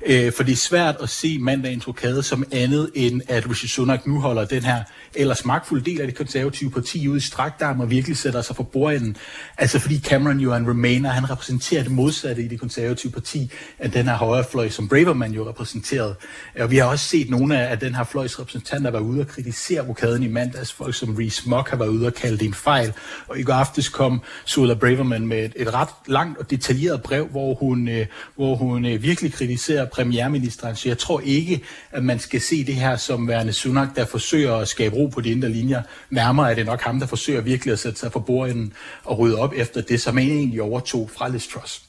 Øh, 0.06 0.32
for 0.32 0.44
det 0.44 0.52
er 0.52 0.56
svært 0.56 0.96
at 1.04 1.10
se 1.10 1.40
mandagens 1.40 1.88
rokade 1.88 2.24
som 2.24 2.44
andet, 2.52 2.92
end 2.96 3.22
at 3.28 3.50
Rishi 3.50 3.68
Sunak 3.68 4.08
nu 4.08 4.20
holder 4.20 4.46
den 4.46 4.64
her 4.64 4.84
ellers 5.16 5.46
magtfulde 5.46 5.92
del 5.92 6.02
af 6.02 6.08
det 6.08 6.16
konservative 6.16 6.72
parti 6.72 7.08
ud 7.08 7.18
i 7.18 7.20
strakdarm 7.20 7.80
og 7.80 7.90
virkelig 7.90 8.18
sætter 8.18 8.42
sig 8.42 8.56
for 8.56 8.64
bordenden. 8.64 9.18
Altså 9.58 9.80
fordi 9.80 10.00
Cameron 10.00 10.40
jo 10.40 10.52
er 10.52 10.56
en 10.56 10.70
remainer, 10.70 11.10
han 11.10 11.30
repræsenterer 11.30 11.84
det 11.84 11.92
modsatte 11.92 12.44
i 12.44 12.48
det 12.48 12.60
konservative 12.60 13.12
parti 13.12 13.52
af 13.80 13.92
den 13.92 14.06
her 14.06 14.16
højrefløj, 14.16 14.70
som 14.70 14.88
Braverman 14.88 15.32
jo 15.32 15.50
repræsenterede. 15.50 16.16
Og 16.60 16.72
vi 16.72 16.78
har 16.78 16.86
også 16.86 17.08
set 17.08 17.30
nogle 17.30 17.60
af 17.60 17.80
den 17.80 17.96
her 17.96 18.04
fløjs 18.04 18.40
repræsentanter 18.40 18.92
være 18.92 19.02
ude 19.02 19.22
og 19.22 19.28
kritisere 19.28 19.88
rokaden 19.88 20.24
i 20.24 20.28
mandags. 20.36 20.72
Folk 20.72 20.96
som 20.96 21.16
Rees 21.16 21.46
Mock 21.46 21.70
har 21.70 21.78
været 21.78 21.90
ude 21.90 22.08
og 22.08 22.14
kalde 22.14 22.38
det 22.38 22.46
en 22.46 22.54
fejl. 22.54 22.94
Og 23.28 23.40
i 23.40 23.44
går 23.44 23.54
aftes 23.54 23.90
kom 23.90 24.22
Sula 24.46 24.74
Braverman 24.74 25.28
med 25.28 25.46
et, 25.46 25.54
et 25.56 25.74
ret 25.74 25.90
langt 26.08 26.38
og 26.40 26.50
detaljeret 26.50 27.02
brev, 27.02 27.28
hvor 27.28 27.54
hun, 27.54 27.88
øh, 27.88 28.06
hvor 28.36 28.56
hun 28.56 28.86
øh, 28.86 29.04
virkelig 29.04 29.34
kritiserer 29.34 29.86
premierministeren. 29.86 30.76
Så 30.76 30.90
jeg 30.90 30.98
tror 30.98 31.22
ikke, 31.24 31.64
at 31.92 32.04
man 32.04 32.20
skal 32.20 32.42
se 32.42 32.66
det 32.66 32.76
her 32.76 32.96
som 32.96 33.28
værende 33.28 33.54
Sunak, 33.54 33.96
der 33.96 34.06
forsøger 34.06 34.56
at 34.56 34.68
skabe 34.68 34.96
ro 34.96 35.08
på 35.08 35.22
de 35.22 35.32
indre 35.32 35.50
linjer. 35.50 35.82
Nærmere 36.10 36.52
er 36.52 36.56
det 36.56 36.66
nok 36.66 36.82
ham, 36.82 37.00
der 37.00 37.08
forsøger 37.08 37.42
virkelig 37.42 37.72
at 37.72 37.80
sætte 37.80 38.00
sig 38.00 38.12
for 38.12 38.20
bordenden 38.20 38.74
og 39.04 39.20
rydde 39.20 39.38
op 39.38 39.54
efter 39.56 39.82
det, 39.82 40.02
som 40.02 40.18
han 40.18 40.28
egentlig 40.28 40.62
overtog 40.62 41.10
fra 41.18 41.30
Liz 41.30 41.48
Truss. 41.48 41.85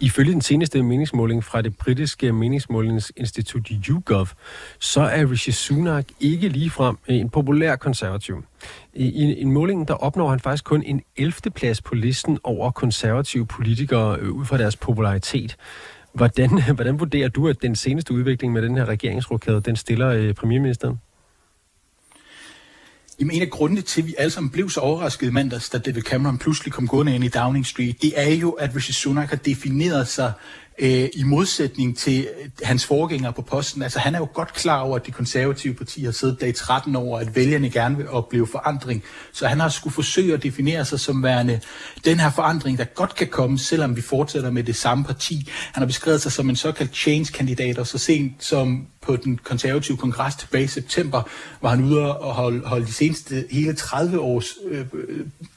Ifølge 0.00 0.32
den 0.32 0.40
seneste 0.40 0.82
meningsmåling 0.82 1.44
fra 1.44 1.62
det 1.62 1.76
britiske 1.76 2.32
meningsmålingsinstitut 2.32 3.68
YouGov, 3.88 4.28
så 4.78 5.00
er 5.00 5.30
Rishi 5.30 5.52
Sunak 5.52 6.04
ikke 6.20 6.48
ligefrem 6.48 6.96
en 7.08 7.30
populær 7.30 7.76
konservativ. 7.76 8.44
I 8.94 9.42
en 9.42 9.52
måling, 9.52 9.88
der 9.88 9.94
opnår 9.94 10.30
han 10.30 10.40
faktisk 10.40 10.64
kun 10.64 10.82
en 10.82 11.02
11. 11.16 11.32
plads 11.54 11.82
på 11.82 11.94
listen 11.94 12.38
over 12.44 12.70
konservative 12.70 13.46
politikere 13.46 14.18
øh, 14.18 14.30
ud 14.30 14.44
fra 14.44 14.58
deres 14.58 14.76
popularitet. 14.76 15.56
Hvordan, 16.12 16.62
hvordan 16.74 17.00
vurderer 17.00 17.28
du, 17.28 17.48
at 17.48 17.62
den 17.62 17.76
seneste 17.76 18.14
udvikling 18.14 18.52
med 18.52 18.62
den 18.62 18.76
her 18.76 18.84
regeringsrokade, 18.84 19.60
den 19.60 19.76
stiller 19.76 20.08
øh, 20.08 20.34
premierministeren? 20.34 21.00
Jamen 23.20 23.36
en 23.36 23.42
af 23.42 23.50
grundene 23.50 23.80
til, 23.80 24.00
at 24.00 24.06
vi 24.06 24.14
alle 24.18 24.30
sammen 24.30 24.50
blev 24.50 24.70
så 24.70 24.80
overrasket 24.80 25.32
mandags, 25.32 25.68
da 25.68 25.78
David 25.78 26.02
Cameron 26.02 26.38
pludselig 26.38 26.72
kom 26.72 26.88
gående 26.88 27.14
ind 27.14 27.24
i 27.24 27.28
Downing 27.28 27.66
Street, 27.66 28.02
det 28.02 28.12
er 28.16 28.34
jo, 28.34 28.50
at 28.50 28.76
Rishi 28.76 28.92
Sunak 28.92 29.28
har 29.28 29.36
defineret 29.36 30.08
sig 30.08 30.32
øh, 30.78 31.08
i 31.14 31.22
modsætning 31.22 31.98
til 31.98 32.28
øh, 32.42 32.50
hans 32.62 32.86
forgængere 32.86 33.32
på 33.32 33.42
posten. 33.42 33.82
Altså 33.82 33.98
han 33.98 34.14
er 34.14 34.18
jo 34.18 34.28
godt 34.34 34.54
klar 34.54 34.80
over, 34.80 34.96
at 34.96 35.06
det 35.06 35.14
konservative 35.14 35.74
parti 35.74 36.04
har 36.04 36.12
siddet 36.12 36.40
der 36.40 36.46
i 36.46 36.52
13 36.52 36.96
år, 36.96 37.18
at 37.18 37.36
vælgerne 37.36 37.70
gerne 37.70 37.96
vil 37.96 38.08
opleve 38.08 38.46
forandring. 38.46 39.02
Så 39.32 39.46
han 39.46 39.60
har 39.60 39.68
skulle 39.68 39.94
forsøge 39.94 40.34
at 40.34 40.42
definere 40.42 40.84
sig 40.84 41.00
som 41.00 41.22
værende 41.22 41.60
den 42.04 42.20
her 42.20 42.30
forandring, 42.30 42.78
der 42.78 42.84
godt 42.84 43.14
kan 43.14 43.26
komme, 43.26 43.58
selvom 43.58 43.96
vi 43.96 44.00
fortsætter 44.00 44.50
med 44.50 44.62
det 44.64 44.76
samme 44.76 45.04
parti. 45.04 45.48
Han 45.72 45.80
har 45.80 45.86
beskrevet 45.86 46.22
sig 46.22 46.32
som 46.32 46.48
en 46.48 46.56
såkaldt 46.56 46.96
change-kandidat, 46.96 47.78
og 47.78 47.86
så 47.86 47.98
sent 47.98 48.44
som 48.44 48.86
på 49.08 49.16
den 49.16 49.38
konservative 49.42 49.96
kongres 49.96 50.34
tilbage 50.34 50.64
i 50.64 50.66
september, 50.66 51.22
var 51.62 51.70
han 51.70 51.84
ude 51.84 52.18
og 52.18 52.34
holde, 52.34 52.66
holde 52.66 52.86
de 52.86 52.92
seneste 52.92 53.44
hele 53.50 53.74
30 53.74 54.20
års 54.20 54.54
øh, 54.70 54.86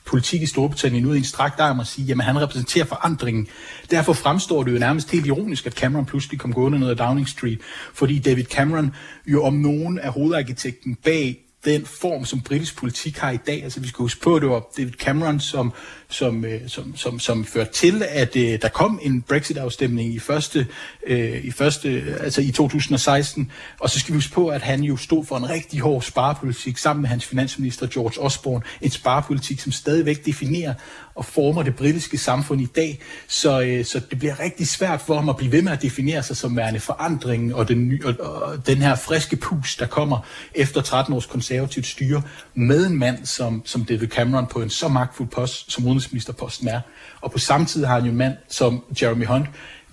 politik 0.05 0.41
i 0.41 0.45
Storbritannien 0.45 1.05
ud 1.05 1.15
i 1.15 1.17
en 1.17 1.23
strakt 1.23 1.59
arm 1.59 1.79
og 1.79 1.87
sige, 1.87 2.05
jamen 2.05 2.25
han 2.25 2.41
repræsenterer 2.41 2.85
forandringen. 2.85 3.47
Derfor 3.91 4.13
fremstår 4.13 4.63
det 4.63 4.73
jo 4.73 4.79
nærmest 4.79 5.11
helt 5.11 5.25
ironisk, 5.25 5.65
at 5.65 5.73
Cameron 5.73 6.05
pludselig 6.05 6.39
kom 6.39 6.53
gående 6.53 6.79
ned 6.79 6.89
ad 6.89 6.95
Downing 6.95 7.29
Street, 7.29 7.59
fordi 7.93 8.19
David 8.19 8.43
Cameron 8.43 8.95
jo 9.27 9.43
om 9.43 9.53
nogen 9.53 9.99
er 9.99 10.09
hovedarkitekten 10.11 10.95
bag 10.95 11.39
den 11.65 11.85
form, 11.85 12.25
som 12.25 12.41
britisk 12.41 12.75
politik 12.77 13.17
har 13.17 13.31
i 13.31 13.37
dag. 13.37 13.63
Altså 13.63 13.79
vi 13.79 13.87
skal 13.87 13.97
huske 13.97 14.21
på, 14.21 14.35
at 14.35 14.41
det 14.41 14.49
var 14.49 14.67
David 14.77 14.91
Cameron, 14.91 15.39
som, 15.39 15.73
som, 16.09 16.45
øh, 16.45 16.61
som, 16.67 16.95
som, 16.95 17.19
som 17.19 17.45
førte 17.45 17.71
til, 17.71 18.03
at 18.09 18.35
øh, 18.35 18.61
der 18.61 18.67
kom 18.67 18.99
en 19.01 19.21
Brexit-afstemning 19.21 20.13
i 20.13 20.19
første, 20.19 20.67
øh, 21.07 21.45
i 21.45 21.51
første, 21.51 22.15
altså 22.19 22.41
i 22.41 22.51
2016. 22.51 23.51
Og 23.79 23.89
så 23.89 23.99
skal 23.99 24.13
vi 24.13 24.17
huske 24.17 24.33
på, 24.33 24.47
at 24.47 24.61
han 24.61 24.83
jo 24.83 24.97
stod 24.97 25.25
for 25.25 25.37
en 25.37 25.49
rigtig 25.49 25.79
hård 25.79 26.01
sparepolitik 26.01 26.77
sammen 26.77 27.01
med 27.01 27.09
hans 27.09 27.25
finansminister 27.25 27.87
George 27.87 28.21
Osborne. 28.21 28.63
En 28.81 28.91
sparepolitik, 28.91 29.59
som 29.59 29.71
stadigvæk 29.71 30.25
definerer 30.25 30.73
og 31.21 31.25
former 31.25 31.63
det 31.63 31.75
britiske 31.75 32.17
samfund 32.17 32.61
i 32.61 32.65
dag. 32.65 32.99
Så, 33.27 33.61
øh, 33.61 33.85
så 33.85 34.01
det 34.09 34.19
bliver 34.19 34.39
rigtig 34.39 34.67
svært 34.67 35.01
for 35.01 35.15
ham 35.15 35.29
at 35.29 35.37
blive 35.37 35.51
ved 35.51 35.61
med 35.61 35.71
at 35.71 35.81
definere 35.81 36.23
sig 36.23 36.37
som 36.37 36.57
værende 36.57 36.79
forandringen 36.79 37.53
og 37.53 37.67
den, 37.67 37.87
ny, 37.87 38.03
og, 38.05 38.15
og 38.19 38.67
den 38.67 38.77
her 38.77 38.95
friske 38.95 39.35
pus, 39.35 39.75
der 39.75 39.85
kommer 39.85 40.17
efter 40.55 40.81
13 40.81 41.13
års 41.13 41.25
konservativt 41.25 41.85
styre 41.85 42.21
med 42.53 42.87
en 42.87 42.99
mand 42.99 43.25
som, 43.25 43.61
som 43.65 43.85
David 43.85 44.07
Cameron 44.07 44.47
på 44.47 44.61
en 44.61 44.69
så 44.69 44.87
magtfuld 44.87 45.27
post, 45.27 45.71
som 45.71 45.85
udenrigsministerposten 45.85 46.67
er. 46.67 46.81
Og 47.21 47.31
på 47.31 47.39
samme 47.39 47.65
tid 47.65 47.85
har 47.85 47.93
han 47.93 48.03
jo 48.03 48.11
en 48.11 48.17
mand 48.17 48.33
som 48.49 48.83
Jeremy 49.01 49.25
Hunt, 49.25 49.45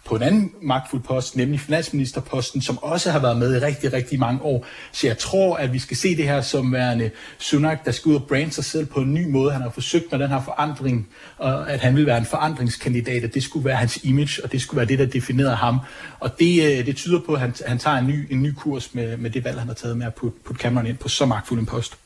på 0.08 0.16
en 0.16 0.22
anden 0.22 0.52
magtfuld 0.62 1.02
post, 1.02 1.36
nemlig 1.36 1.60
finansministerposten, 1.60 2.62
som 2.62 2.78
også 2.82 3.10
har 3.10 3.18
været 3.18 3.36
med 3.36 3.56
i 3.56 3.58
rigtig, 3.58 3.92
rigtig 3.92 4.18
mange 4.18 4.42
år. 4.42 4.66
Så 4.92 5.06
jeg 5.06 5.18
tror, 5.18 5.56
at 5.56 5.72
vi 5.72 5.78
skal 5.78 5.96
se 5.96 6.16
det 6.16 6.24
her 6.24 6.40
som 6.40 6.72
værende 6.72 7.10
Sunak, 7.38 7.84
der 7.84 7.90
skal 7.90 8.08
ud 8.10 8.14
og 8.14 8.24
brande 8.28 8.50
sig 8.50 8.64
selv 8.64 8.86
på 8.86 9.00
en 9.00 9.14
ny 9.14 9.30
måde. 9.30 9.52
Han 9.52 9.62
har 9.62 9.70
forsøgt 9.70 10.04
med 10.10 10.18
den 10.18 10.28
her 10.28 10.42
forandring, 10.42 11.08
og 11.38 11.72
at 11.72 11.80
han 11.80 11.96
vil 11.96 12.06
være 12.06 12.18
en 12.18 12.24
forandringskandidat, 12.24 13.24
og 13.24 13.34
det 13.34 13.42
skulle 13.42 13.64
være 13.64 13.76
hans 13.76 14.04
image, 14.04 14.44
og 14.44 14.52
det 14.52 14.62
skulle 14.62 14.78
være 14.78 14.88
det, 14.88 14.98
der 14.98 15.06
definerede 15.06 15.56
ham. 15.56 15.78
Og 16.20 16.38
det, 16.38 16.78
øh, 16.78 16.86
det 16.86 16.96
tyder 16.96 17.20
på, 17.26 17.32
at 17.32 17.40
han, 17.40 17.54
han 17.66 17.78
tager 17.78 17.96
en 17.96 18.06
ny, 18.06 18.32
en 18.32 18.42
ny 18.42 18.52
kurs 18.54 18.94
med, 18.94 19.16
med 19.16 19.30
det 19.30 19.44
valg, 19.44 19.58
han 19.58 19.68
har 19.68 19.74
taget 19.74 19.96
med 19.96 20.06
at 20.06 20.14
putte, 20.14 20.38
putte 20.44 20.62
Cameron 20.62 20.86
ind 20.86 20.96
på 20.96 21.08
så 21.08 21.26
magtfuld 21.26 21.60
en 21.60 21.66
post. 21.66 21.98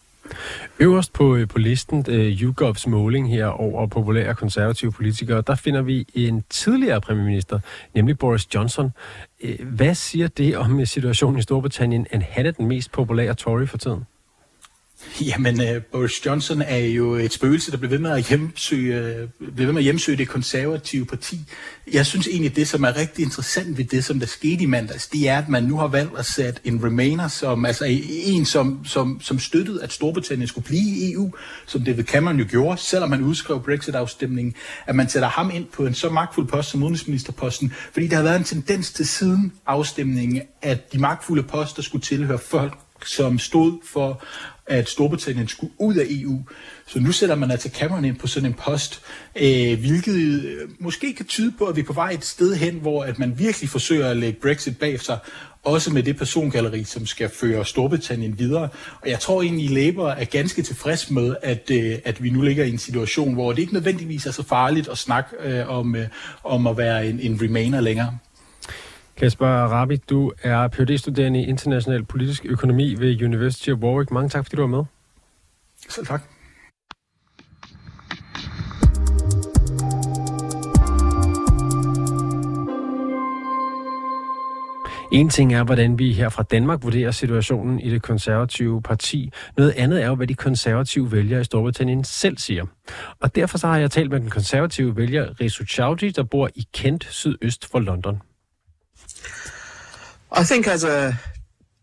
Øverst 0.78 1.12
på, 1.12 1.36
øh, 1.36 1.48
på 1.48 1.58
listen, 1.58 1.98
uh, 2.08 2.14
YouGovs 2.14 2.86
måling 2.86 3.30
her 3.30 3.46
over 3.46 3.86
populære 3.86 4.34
konservative 4.34 4.92
politikere, 4.92 5.42
der 5.46 5.54
finder 5.54 5.82
vi 5.82 6.06
en 6.14 6.44
tidligere 6.50 7.00
premierminister, 7.00 7.58
nemlig 7.94 8.18
Boris 8.18 8.54
Johnson. 8.54 8.90
Uh, 9.44 9.66
hvad 9.68 9.94
siger 9.94 10.28
det 10.28 10.56
om 10.56 10.86
situationen 10.86 11.38
i 11.38 11.42
Storbritannien, 11.42 12.06
at 12.10 12.22
han 12.22 12.46
er 12.46 12.50
den 12.50 12.66
mest 12.66 12.92
populære 12.92 13.34
Tory 13.34 13.66
for 13.66 13.78
tiden? 13.78 14.04
Jamen, 15.20 15.60
uh, 15.60 15.82
Boris 15.92 16.26
Johnson 16.26 16.62
er 16.62 16.76
jo 16.76 17.14
et 17.14 17.32
spøgelse, 17.32 17.70
der 17.70 17.76
bliver 17.76 17.90
ved 17.90 17.98
med 17.98 18.10
at 18.10 18.28
hjemsøge, 18.28 19.22
uh, 19.22 19.28
bliver 19.54 19.66
ved 19.66 19.72
med 19.72 19.80
at 19.80 19.84
hjemsøge 19.84 20.18
det 20.18 20.28
konservative 20.28 21.06
parti. 21.06 21.40
Jeg 21.92 22.06
synes 22.06 22.26
egentlig, 22.26 22.56
det, 22.56 22.68
som 22.68 22.84
er 22.84 22.96
rigtig 22.96 23.24
interessant 23.24 23.78
ved 23.78 23.84
det, 23.84 24.04
som 24.04 24.18
der 24.20 24.26
skete 24.26 24.62
i 24.62 24.66
mandags, 24.66 25.06
det 25.06 25.28
er, 25.28 25.38
at 25.38 25.48
man 25.48 25.62
nu 25.62 25.76
har 25.76 25.86
valgt 25.86 26.18
at 26.18 26.26
sætte 26.26 26.60
en 26.64 26.84
remainer, 26.84 27.28
som, 27.28 27.64
altså 27.64 27.84
en, 27.88 28.44
som, 28.44 28.84
som, 28.84 29.20
som 29.20 29.38
støttede, 29.38 29.82
at 29.82 29.92
Storbritannien 29.92 30.48
skulle 30.48 30.64
blive 30.64 30.96
i 30.96 31.12
EU, 31.12 31.32
som 31.66 31.84
David 31.84 32.04
Cameron 32.04 32.38
jo 32.38 32.46
gjorde, 32.50 32.80
selvom 32.80 33.10
man 33.10 33.22
udskrev 33.22 33.62
Brexit-afstemningen, 33.62 34.54
at 34.86 34.94
man 34.94 35.08
sætter 35.08 35.28
ham 35.28 35.50
ind 35.54 35.66
på 35.66 35.86
en 35.86 35.94
så 35.94 36.10
magtfuld 36.10 36.48
post 36.48 36.70
som 36.70 36.82
udenrigsministerposten, 36.82 37.72
fordi 37.92 38.06
der 38.06 38.16
har 38.16 38.22
været 38.22 38.38
en 38.38 38.44
tendens 38.44 38.92
til 38.92 39.08
siden 39.08 39.52
afstemningen, 39.66 40.42
at 40.62 40.92
de 40.92 40.98
magtfulde 40.98 41.42
poster 41.42 41.82
skulle 41.82 42.02
tilhøre 42.02 42.38
folk, 42.38 42.78
som 43.06 43.38
stod 43.38 43.78
for 43.84 44.22
at 44.66 44.88
Storbritannien 44.88 45.48
skulle 45.48 45.72
ud 45.78 45.94
af 45.94 46.06
EU. 46.10 46.42
Så 46.86 47.00
nu 47.00 47.12
sætter 47.12 47.34
man 47.34 47.50
altså 47.50 47.68
Cameron 47.68 48.04
ind 48.04 48.16
på 48.16 48.26
sådan 48.26 48.48
en 48.48 48.54
post, 48.54 49.02
øh, 49.36 49.78
hvilket 49.80 50.14
øh, 50.44 50.68
måske 50.80 51.14
kan 51.14 51.26
tyde 51.26 51.52
på, 51.58 51.64
at 51.64 51.76
vi 51.76 51.80
er 51.80 51.84
på 51.84 51.92
vej 51.92 52.10
et 52.10 52.24
sted 52.24 52.54
hen, 52.54 52.74
hvor 52.74 53.04
at 53.04 53.18
man 53.18 53.38
virkelig 53.38 53.70
forsøger 53.70 54.08
at 54.08 54.16
lægge 54.16 54.40
Brexit 54.40 54.78
bag 54.78 55.00
sig, 55.00 55.18
også 55.64 55.92
med 55.92 56.02
det 56.02 56.16
persongalleri, 56.16 56.84
som 56.84 57.06
skal 57.06 57.28
føre 57.28 57.64
Storbritannien 57.64 58.38
videre. 58.38 58.68
Og 59.00 59.08
jeg 59.08 59.20
tror 59.20 59.42
egentlig, 59.42 59.70
Labour 59.70 60.08
er 60.08 60.24
ganske 60.24 60.62
tilfreds 60.62 61.10
med, 61.10 61.36
at, 61.42 61.70
øh, 61.70 61.98
at 62.04 62.22
vi 62.22 62.30
nu 62.30 62.40
ligger 62.40 62.64
i 62.64 62.70
en 62.70 62.78
situation, 62.78 63.34
hvor 63.34 63.52
det 63.52 63.62
ikke 63.62 63.74
nødvendigvis 63.74 64.26
er 64.26 64.30
så 64.30 64.42
farligt 64.42 64.88
at 64.88 64.98
snakke 64.98 65.36
øh, 65.40 65.68
om, 65.68 65.96
øh, 65.96 66.08
om 66.44 66.66
at 66.66 66.76
være 66.76 67.06
en, 67.06 67.20
en 67.20 67.42
remainer 67.42 67.80
længere. 67.80 68.18
Kasper 69.16 69.46
Arabi, 69.46 69.96
du 69.96 70.32
er 70.42 70.68
phd 70.68 70.98
studerende 70.98 71.40
i 71.40 71.46
international 71.46 72.04
politisk 72.04 72.44
økonomi 72.44 72.94
ved 72.94 73.22
University 73.22 73.70
of 73.70 73.78
Warwick. 73.78 74.10
Mange 74.10 74.28
tak, 74.28 74.44
fordi 74.44 74.56
du 74.56 74.62
var 74.62 74.68
med. 74.68 74.84
Selv 75.88 76.06
tak. 76.06 76.22
En 85.12 85.28
ting 85.28 85.54
er, 85.54 85.64
hvordan 85.64 85.98
vi 85.98 86.12
her 86.12 86.28
fra 86.28 86.42
Danmark 86.42 86.82
vurderer 86.82 87.10
situationen 87.10 87.80
i 87.80 87.90
det 87.90 88.02
konservative 88.02 88.82
parti. 88.82 89.30
Noget 89.56 89.72
andet 89.76 90.02
er 90.02 90.06
jo, 90.06 90.14
hvad 90.14 90.26
de 90.26 90.34
konservative 90.34 91.12
vælgere 91.12 91.40
i 91.40 91.44
Storbritannien 91.44 92.04
selv 92.04 92.38
siger. 92.38 92.64
Og 93.20 93.34
derfor 93.36 93.58
så 93.58 93.66
har 93.66 93.78
jeg 93.78 93.90
talt 93.90 94.10
med 94.10 94.20
den 94.20 94.30
konservative 94.30 94.96
vælger 94.96 95.40
Risu 95.40 95.64
Chowdhury, 95.64 96.12
der 96.16 96.22
bor 96.22 96.48
i 96.54 96.66
Kent, 96.74 97.04
sydøst 97.10 97.70
for 97.70 97.78
London. 97.78 98.22
I 100.34 100.44
think 100.44 100.66
as 100.66 100.82
a 100.82 101.20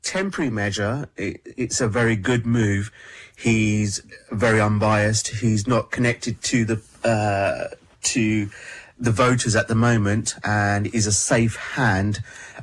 temporary 0.01 0.49
measure, 0.49 1.07
it, 1.15 1.41
it's 1.45 1.81
a 1.81 1.87
very 1.87 2.15
good 2.15 2.47
move. 2.47 2.91
He's 3.37 4.01
very 4.31 4.59
unbiased. 4.59 5.27
He's 5.27 5.67
not 5.67 5.91
connected 5.91 6.41
to 6.43 6.65
the 6.65 6.81
uh, 7.03 7.75
to 8.05 8.49
the 8.97 9.11
voters 9.11 9.55
at 9.55 9.67
the 9.67 9.75
moment, 9.75 10.33
and 10.43 10.87
is 10.87 11.05
a 11.05 11.11
safe 11.11 11.57
hand 11.57 12.21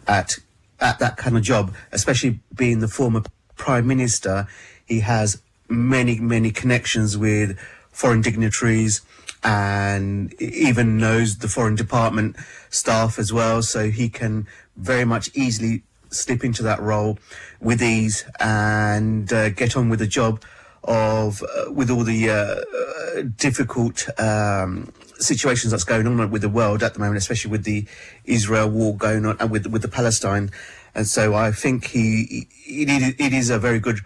at 0.09 0.39
at 0.81 0.99
that 0.99 1.17
kind 1.19 1.37
of 1.37 1.45
job. 1.45 1.73
Especially 1.93 2.41
being 2.53 2.81
the 2.81 2.89
former 2.89 3.23
prime 3.55 3.87
minister, 3.87 4.49
he 4.87 5.01
has 5.01 5.41
many 5.69 6.19
many 6.19 6.51
connections 6.51 7.17
with 7.17 7.57
foreign 7.93 8.23
dignitaries 8.23 9.03
and 9.45 10.35
even 10.43 10.99
knows 10.99 11.39
the 11.39 11.49
foreign 11.49 11.77
department 11.77 12.35
staff 12.71 13.21
as 13.21 13.33
well. 13.33 13.63
So 13.63 13.91
he 13.91 14.09
can 14.09 14.49
very 14.77 15.05
much 15.05 15.31
easily 15.35 15.83
slip 16.11 16.45
into 16.45 16.63
that 16.63 16.81
role 16.81 17.19
with 17.61 17.83
ease 17.83 18.25
and 18.41 19.33
uh, 19.33 19.51
get 19.51 19.77
on 19.77 19.89
with 19.89 19.99
the 19.99 20.07
job 20.07 20.43
of 20.85 21.43
uh, 21.43 21.71
with 21.73 21.91
all 21.91 22.05
the 22.05 22.31
uh, 22.31 23.23
difficult 23.37 24.09
um, 24.21 24.93
situations 25.19 25.71
that's 25.71 25.85
going 25.85 26.07
on 26.07 26.31
with 26.31 26.43
the 26.43 26.49
world 26.49 26.83
at 26.83 26.95
the 26.95 27.01
moment, 27.01 27.17
especially 27.17 27.51
with 27.51 27.65
the 27.65 27.87
Israel 28.25 28.69
war 28.69 28.97
going 28.97 29.27
on 29.27 29.37
and 29.41 29.51
with 29.51 29.67
with 29.67 29.83
the 29.83 29.89
Palestine. 29.89 30.51
And 30.95 31.07
so 31.07 31.35
I 31.35 31.51
think 31.51 31.89
he 31.89 32.47
it, 32.67 33.17
it 33.19 33.33
is 33.33 33.51
a 33.51 33.59
very 33.59 33.81
good 33.81 33.99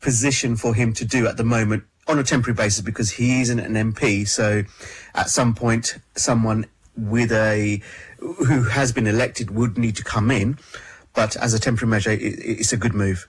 position 0.00 0.56
for 0.56 0.74
him 0.74 0.92
to 0.94 1.04
do 1.04 1.26
at 1.26 1.36
the 1.36 1.44
moment 1.44 1.84
on 2.06 2.18
a 2.18 2.24
temporary 2.24 2.54
basis 2.54 2.80
because 2.80 3.10
he 3.10 3.40
isn't 3.40 3.60
an 3.60 3.74
MP. 3.92 4.26
So 4.26 4.62
at 5.14 5.30
some 5.30 5.54
point, 5.54 5.98
someone 6.16 6.66
with 7.08 7.32
a 7.32 7.80
who 8.18 8.64
has 8.64 8.92
been 8.92 9.06
elected 9.06 9.50
would 9.50 9.78
need 9.78 9.96
to 9.96 10.04
come 10.04 10.30
in. 10.30 10.58
But 11.14 11.36
as 11.36 11.54
a 11.54 11.58
temporary 11.58 11.90
measure, 11.90 12.10
it, 12.10 12.20
it's 12.20 12.72
a 12.72 12.76
good 12.76 12.94
move. 12.94 13.28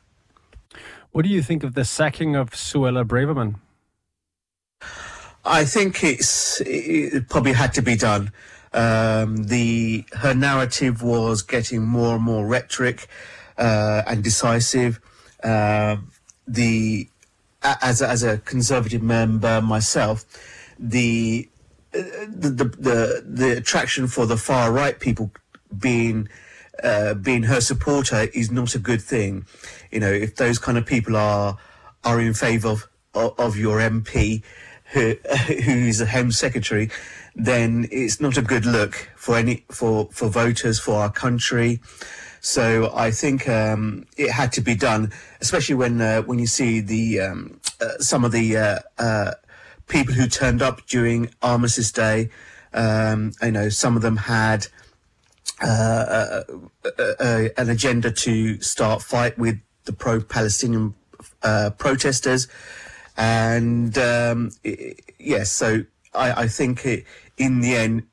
What 1.12 1.24
do 1.24 1.30
you 1.30 1.42
think 1.42 1.63
of 1.63 1.74
the 1.74 1.86
sacking 1.86 2.36
of 2.36 2.51
Suella 2.51 3.06
Braverman? 3.06 3.56
I 5.44 5.66
think 5.66 6.04
it's 6.04 6.62
it 6.62 7.28
probably 7.30 7.54
had 7.54 7.74
to 7.74 7.82
be 7.82 7.96
done. 7.96 8.32
Um, 8.74 9.44
the 9.44 10.06
her 10.13 10.34
narrative 10.34 11.01
was 11.01 11.42
getting 11.42 11.82
more 11.82 12.16
and 12.16 12.24
more 12.24 12.46
rhetoric 12.46 13.08
uh, 13.58 14.04
and 14.08 14.24
decisive. 14.24 15.01
Uh, 15.44 15.98
the 16.48 17.08
as 17.63 18.01
a, 18.01 18.08
as 18.08 18.24
a 18.24 18.38
conservative 18.40 19.04
member 19.04 19.62
myself, 19.62 20.25
the, 20.80 21.48
the 21.92 22.50
the 22.50 22.64
the 22.64 23.24
the 23.26 23.58
attraction 23.58 24.08
for 24.08 24.26
the 24.26 24.38
far 24.38 24.72
right 24.72 25.00
people 25.00 25.32
being 25.78 26.30
uh, 26.84 27.14
being 27.14 27.44
her 27.44 27.62
supporter 27.62 28.28
is 28.34 28.52
not 28.52 28.76
a 28.76 28.80
good 28.80 29.02
thing. 29.02 29.46
You 29.92 30.00
know, 30.00 30.12
if 30.12 30.36
those 30.36 30.58
kind 30.58 30.78
of 30.78 30.86
people 30.86 31.16
are 31.16 31.58
are 32.04 32.20
in 32.20 32.34
favour 32.34 32.70
of, 32.70 32.88
of, 33.14 33.40
of 33.40 33.58
your 33.58 33.80
MP 33.80 34.44
who 34.94 35.16
who 35.48 35.72
is 35.88 36.02
a 36.02 36.06
Home 36.08 36.32
Secretary, 36.32 36.90
then 37.36 37.88
it's 37.92 38.20
not 38.20 38.38
a 38.38 38.42
good 38.42 38.66
look 38.66 39.10
for 39.16 39.36
any 39.38 39.66
for 39.70 40.10
for 40.12 40.30
voters 40.30 40.80
for 40.80 40.96
our 40.96 41.12
country. 41.12 41.80
So 42.44 42.92
I 42.96 43.12
think 43.12 43.48
um, 43.48 44.08
it 44.18 44.32
had 44.32 44.52
to 44.54 44.62
be 44.62 44.74
done, 44.74 45.12
especially 45.42 45.76
when 45.76 46.02
uh, 46.02 46.24
when 46.24 46.40
you 46.40 46.48
see 46.48 46.80
the 46.80 47.20
um, 47.20 47.60
uh, 47.80 48.00
some 48.00 48.26
of 48.26 48.32
the 48.32 48.58
uh, 48.58 48.80
uh 48.98 49.34
people 49.92 50.14
who 50.14 50.26
turned 50.26 50.62
up 50.62 50.88
during 50.88 51.30
Armistice 51.42 51.92
Day. 51.92 52.30
Um, 52.74 53.34
I 53.42 53.50
know 53.50 53.68
some 53.68 53.98
of 53.98 54.02
them 54.02 54.16
had 54.16 54.68
uh, 55.62 56.44
uh, 56.98 57.44
an 57.58 57.70
agenda 57.70 58.10
to 58.12 58.62
start 58.62 59.02
fight 59.02 59.38
with 59.38 59.60
the 59.84 59.92
pro-Palestinian 59.92 60.96
protesters, 61.78 62.48
and 63.18 63.98
um, 63.98 64.52
it, 64.64 65.02
yes, 65.20 65.52
so 65.52 65.84
I, 66.16 66.44
I 66.44 66.48
think 66.48 66.86
it, 66.86 67.06
in 67.38 67.60
the 67.60 67.76
end 67.76 68.04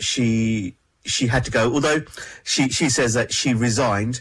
she 0.00 0.74
she 1.04 1.28
had 1.28 1.44
to 1.44 1.50
go. 1.50 1.72
Although 1.72 2.02
she 2.42 2.68
she 2.68 2.90
says 2.90 3.14
that 3.14 3.32
she 3.32 3.54
resigned 3.54 4.20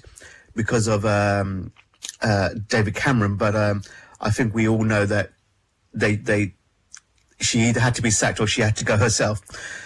because 0.55 0.87
of 0.87 1.05
um, 1.05 1.73
uh, 2.21 2.49
David 2.67 2.93
Cameron, 2.93 3.35
but 3.35 3.55
um, 3.55 3.81
I 4.21 4.29
think 4.29 4.53
we 4.53 4.67
all 4.67 4.83
know 4.83 5.07
that 5.07 5.31
they 5.91 6.15
they 6.15 6.53
she 7.39 7.61
either 7.61 7.79
had 7.79 7.95
to 7.95 8.01
be 8.01 8.11
sacked 8.11 8.39
or 8.39 8.47
she 8.47 8.61
had 8.61 8.75
to 8.77 8.85
go 8.85 8.97
herself. 8.97 9.41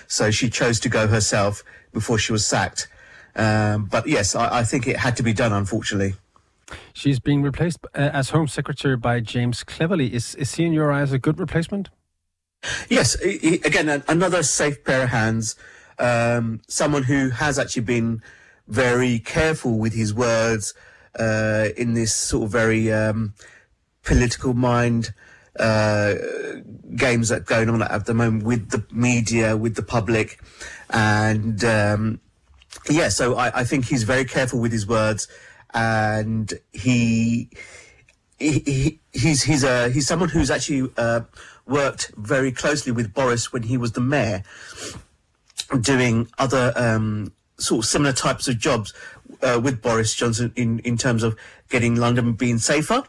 So 0.07 0.31
she 0.31 0.49
chose 0.49 0.79
to 0.81 0.89
go 0.89 1.07
herself 1.07 1.63
before 1.91 2.17
she 2.17 2.31
was 2.31 2.45
sacked. 2.45 2.87
Um, 3.35 3.85
but 3.85 4.07
yes, 4.07 4.35
I, 4.35 4.59
I, 4.59 4.63
think 4.63 4.87
it 4.87 4.97
had 4.97 5.15
to 5.17 5.23
be 5.23 5.33
done, 5.33 5.51
unfortunately. 5.51 6.13
She's 6.93 7.19
being 7.19 7.41
replaced 7.41 7.79
uh, 7.95 8.11
as 8.13 8.29
Home 8.29 8.47
Secretary 8.47 8.95
by 8.95 9.21
James 9.21 9.63
Cleverly. 9.63 10.13
Is, 10.13 10.35
is 10.35 10.53
he, 10.55 10.65
in 10.65 10.73
your 10.73 10.91
eyes, 10.91 11.11
a 11.11 11.17
good 11.17 11.39
replacement? 11.39 11.89
Yes, 12.89 13.19
he, 13.19 13.55
again, 13.65 14.03
another 14.07 14.43
safe 14.43 14.83
pair 14.83 15.03
of 15.03 15.09
hands 15.09 15.55
um, 15.99 16.61
someone 16.67 17.03
who 17.03 17.29
has 17.29 17.59
actually 17.59 17.83
been 17.83 18.21
very 18.67 19.19
careful 19.19 19.77
with 19.77 19.93
his 19.93 20.13
words 20.13 20.73
uh, 21.19 21.69
in 21.77 21.93
this 21.93 22.13
sort 22.13 22.45
of 22.45 22.51
very 22.51 22.91
um, 22.91 23.33
political 24.03 24.53
mind 24.53 25.13
uh, 25.59 26.15
games 26.95 27.29
that 27.29 27.41
are 27.41 27.43
going 27.43 27.69
on 27.69 27.81
at 27.81 28.05
the 28.05 28.13
moment 28.13 28.43
with 28.43 28.69
the 28.69 28.83
media, 28.91 29.55
with 29.55 29.75
the 29.75 29.83
public, 29.83 30.39
and 30.89 31.63
um, 31.63 32.19
yeah. 32.89 33.09
So 33.09 33.35
I, 33.35 33.59
I, 33.59 33.63
think 33.63 33.85
he's 33.85 34.03
very 34.03 34.25
careful 34.25 34.59
with 34.59 34.71
his 34.71 34.87
words, 34.87 35.27
and 35.73 36.53
he. 36.71 37.49
he, 38.39 38.99
he's 39.13 39.43
he's 39.43 39.63
a 39.63 39.89
he's 39.89 40.07
someone 40.07 40.27
who's 40.27 40.51
actually 40.51 40.91
uh, 40.97 41.21
worked 41.65 42.11
very 42.17 42.51
closely 42.51 42.91
with 42.91 43.13
Boris 43.13 43.53
when 43.53 43.63
he 43.63 43.77
was 43.77 43.93
the 43.93 44.01
mayor, 44.01 44.43
doing 45.81 46.27
other 46.37 46.73
um, 46.75 47.31
sort 47.57 47.85
of 47.85 47.89
similar 47.89 48.13
types 48.13 48.47
of 48.47 48.57
jobs 48.57 48.93
uh, 49.41 49.59
with 49.61 49.81
Boris 49.81 50.13
Johnson 50.13 50.51
in, 50.55 50.79
in 50.79 50.97
terms 50.97 51.23
of 51.23 51.37
getting 51.69 51.95
London 51.95 52.33
being 52.33 52.57
safer 52.57 53.03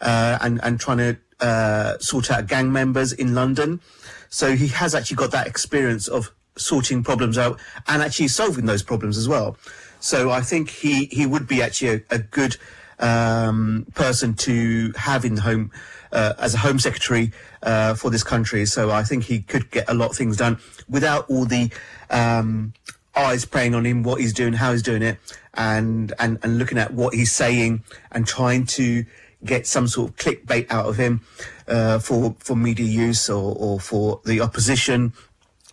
uh, 0.00 0.38
and, 0.40 0.60
and 0.62 0.80
trying 0.80 0.98
to 0.98 1.16
uh, 1.40 1.98
sort 1.98 2.30
out 2.30 2.46
gang 2.46 2.72
members 2.72 3.12
in 3.12 3.34
London. 3.34 3.80
So 4.28 4.54
he 4.56 4.68
has 4.68 4.94
actually 4.94 5.16
got 5.16 5.32
that 5.32 5.46
experience 5.46 6.06
of 6.08 6.32
sorting 6.56 7.02
problems 7.02 7.38
out 7.38 7.58
and 7.88 8.02
actually 8.02 8.28
solving 8.28 8.66
those 8.66 8.82
problems 8.82 9.16
as 9.16 9.28
well. 9.28 9.56
So 9.98 10.30
I 10.30 10.40
think 10.40 10.70
he, 10.70 11.06
he 11.06 11.26
would 11.26 11.46
be 11.46 11.62
actually 11.62 12.04
a, 12.10 12.14
a 12.16 12.18
good 12.18 12.56
um, 12.98 13.86
person 13.94 14.34
to 14.34 14.92
have 14.96 15.24
in 15.24 15.34
the 15.34 15.42
home 15.42 15.70
uh, 16.12 16.34
as 16.38 16.54
a 16.54 16.58
Home 16.58 16.78
Secretary 16.78 17.32
uh, 17.62 17.94
for 17.94 18.10
this 18.10 18.22
country. 18.22 18.66
So 18.66 18.90
I 18.90 19.02
think 19.02 19.24
he 19.24 19.40
could 19.40 19.70
get 19.70 19.88
a 19.88 19.94
lot 19.94 20.10
of 20.10 20.16
things 20.16 20.36
done 20.36 20.58
without 20.88 21.28
all 21.30 21.44
the 21.44 21.70
um, 22.10 22.72
eyes 23.16 23.44
preying 23.44 23.74
on 23.74 23.84
him, 23.84 24.02
what 24.02 24.20
he's 24.20 24.32
doing, 24.32 24.52
how 24.54 24.72
he's 24.72 24.82
doing 24.82 25.02
it, 25.02 25.18
and 25.54 26.12
and 26.18 26.38
and 26.42 26.58
looking 26.58 26.78
at 26.78 26.92
what 26.92 27.14
he's 27.14 27.32
saying 27.32 27.82
and 28.12 28.26
trying 28.26 28.66
to 28.66 29.04
get 29.44 29.66
some 29.66 29.88
sort 29.88 30.10
of 30.10 30.16
clickbait 30.16 30.70
out 30.70 30.86
of 30.86 30.96
him 30.96 31.20
uh, 31.68 31.98
for 31.98 32.36
for 32.38 32.56
media 32.56 32.86
use 32.86 33.28
or, 33.28 33.54
or 33.56 33.80
for 33.80 34.20
the 34.24 34.40
opposition. 34.40 35.12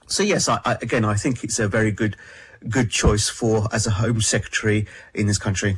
So 0.07 0.23
yes, 0.23 0.47
I, 0.47 0.59
I, 0.63 0.77
again, 0.81 1.03
I 1.03 1.15
think 1.15 1.43
it's 1.43 1.59
a 1.59 1.67
very 1.67 1.91
good 1.91 2.15
good 2.69 2.89
choice 2.89 3.29
for 3.29 3.67
as 3.71 3.87
a 3.87 3.91
Home 3.91 4.21
Secretary 4.21 4.87
in 5.13 5.27
this 5.27 5.37
country. 5.37 5.77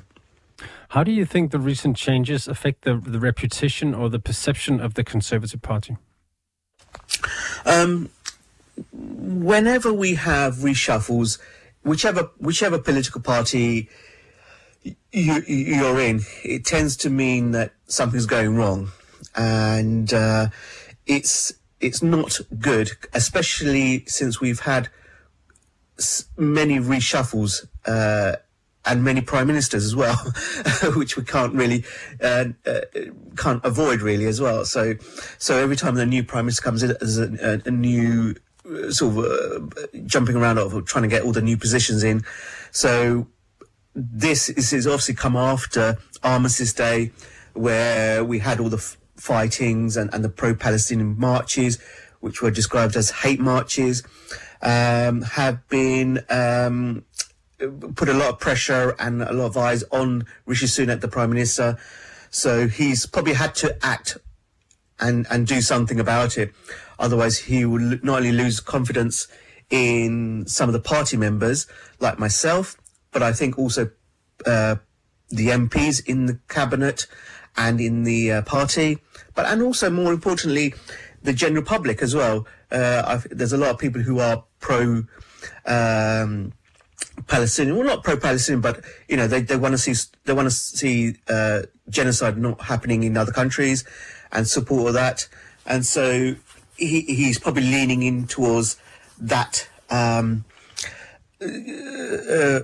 How 0.89 1.03
do 1.03 1.11
you 1.11 1.25
think 1.25 1.51
the 1.51 1.59
recent 1.59 1.97
changes 1.97 2.47
affect 2.47 2.83
the 2.83 2.95
the 2.95 3.19
reputation 3.19 3.93
or 3.93 4.09
the 4.09 4.19
perception 4.19 4.79
of 4.79 4.93
the 4.93 5.03
Conservative 5.03 5.61
Party? 5.61 5.97
Um, 7.65 8.09
whenever 8.91 9.91
we 9.93 10.15
have 10.15 10.55
reshuffles, 10.55 11.37
whichever 11.83 12.29
whichever 12.37 12.79
political 12.79 13.21
party 13.21 13.89
you, 14.83 15.41
you're 15.47 15.99
in, 15.99 16.21
it 16.43 16.65
tends 16.65 16.95
to 16.97 17.09
mean 17.09 17.51
that 17.51 17.73
something's 17.87 18.25
going 18.25 18.55
wrong, 18.55 18.91
and 19.35 20.13
uh, 20.13 20.47
it's 21.05 21.53
it's 21.79 22.01
not 22.03 22.37
good, 22.59 22.91
especially 23.13 24.03
since 24.05 24.41
we've 24.41 24.61
had 24.61 24.89
many 26.37 26.79
reshuffles 26.79 27.67
uh, 27.85 28.37
and 28.85 29.03
many 29.03 29.21
prime 29.21 29.47
ministers 29.47 29.85
as 29.85 29.95
well, 29.95 30.17
which 30.95 31.17
we 31.17 31.23
can't 31.23 31.53
really 31.53 31.83
uh, 32.21 32.45
uh, 32.65 32.81
can't 33.35 33.63
avoid 33.63 34.01
really 34.01 34.25
as 34.25 34.39
well. 34.39 34.65
So 34.65 34.95
so 35.37 35.57
every 35.57 35.75
time 35.75 35.95
the 35.95 36.05
new 36.05 36.23
prime 36.23 36.45
minister 36.45 36.63
comes 36.63 36.83
in, 36.83 36.95
there's 36.99 37.17
a, 37.17 37.61
a, 37.65 37.67
a 37.67 37.71
new 37.71 38.35
uh, 38.65 38.91
sort 38.91 39.17
of 39.17 39.73
uh, 39.77 39.87
jumping 40.05 40.35
around 40.35 40.57
of 40.57 40.85
trying 40.85 41.03
to 41.03 41.09
get 41.09 41.23
all 41.23 41.31
the 41.31 41.41
new 41.41 41.57
positions 41.57 42.03
in. 42.03 42.23
So 42.71 43.27
this 44.11 44.49
is, 44.49 44.73
is 44.73 44.87
obviously 44.87 45.15
come 45.15 45.35
after 45.35 45.97
Armistice 46.23 46.73
Day, 46.73 47.11
where 47.53 48.23
we 48.23 48.39
had 48.39 48.59
all 48.59 48.69
the 48.69 48.77
f- 48.77 48.97
fightings 49.15 49.97
and, 49.97 50.13
and 50.13 50.23
the 50.23 50.29
pro-Palestinian 50.29 51.17
marches, 51.19 51.79
which 52.19 52.41
were 52.41 52.51
described 52.51 52.95
as 52.95 53.11
hate 53.11 53.39
marches, 53.39 54.03
um, 54.61 55.21
have 55.21 55.67
been 55.69 56.23
um, 56.29 57.05
put 57.95 58.09
a 58.09 58.13
lot 58.13 58.29
of 58.29 58.39
pressure 58.39 58.95
and 58.99 59.21
a 59.21 59.33
lot 59.33 59.47
of 59.47 59.57
eyes 59.57 59.83
on 59.91 60.25
Rishi 60.45 60.65
Sunak, 60.65 61.01
the 61.01 61.07
Prime 61.07 61.29
Minister. 61.29 61.77
So 62.29 62.67
he's 62.67 63.05
probably 63.05 63.33
had 63.33 63.55
to 63.55 63.75
act 63.85 64.17
and, 64.99 65.25
and 65.29 65.47
do 65.47 65.61
something 65.61 65.99
about 65.99 66.37
it. 66.37 66.53
Otherwise, 66.99 67.39
he 67.39 67.65
will 67.65 67.99
not 68.03 68.17
only 68.17 68.31
lose 68.31 68.59
confidence 68.59 69.27
in 69.69 70.45
some 70.47 70.67
of 70.67 70.73
the 70.73 70.79
party 70.79 71.15
members, 71.17 71.67
like 71.99 72.19
myself, 72.19 72.75
but 73.11 73.23
I 73.23 73.33
think 73.33 73.57
also 73.57 73.91
uh, 74.45 74.75
the 75.29 75.47
MPs 75.47 76.05
in 76.05 76.25
the 76.25 76.39
cabinet 76.47 77.07
and 77.57 77.81
in 77.81 78.03
the 78.03 78.31
uh, 78.31 78.41
party, 78.43 78.99
but 79.35 79.45
and 79.45 79.61
also 79.61 79.89
more 79.89 80.13
importantly, 80.13 80.73
the 81.21 81.33
general 81.33 81.63
public 81.63 82.01
as 82.01 82.15
well. 82.15 82.47
Uh, 82.71 83.19
there's 83.31 83.53
a 83.53 83.57
lot 83.57 83.71
of 83.71 83.77
people 83.77 84.01
who 84.01 84.19
are 84.19 84.43
pro. 84.59 85.03
Um, 85.65 86.53
Palestinian, 87.27 87.77
well, 87.77 87.85
not 87.85 88.03
pro-Palestinian, 88.03 88.61
but 88.61 88.83
you 89.07 89.17
know, 89.17 89.27
they, 89.27 89.41
they 89.41 89.55
want 89.55 89.73
to 89.73 89.77
see 89.77 89.93
they 90.25 90.33
want 90.33 90.47
to 90.47 90.51
see 90.51 91.15
uh, 91.29 91.61
genocide 91.89 92.37
not 92.37 92.61
happening 92.61 93.03
in 93.03 93.17
other 93.17 93.31
countries, 93.31 93.83
and 94.31 94.47
support 94.47 94.87
of 94.87 94.93
that. 94.93 95.27
And 95.65 95.85
so 95.85 96.35
he, 96.77 97.01
he's 97.01 97.39
probably 97.39 97.63
leaning 97.63 98.03
in 98.03 98.27
towards 98.27 98.77
that 99.19 99.67
um, 99.89 100.45
uh, 101.41 102.59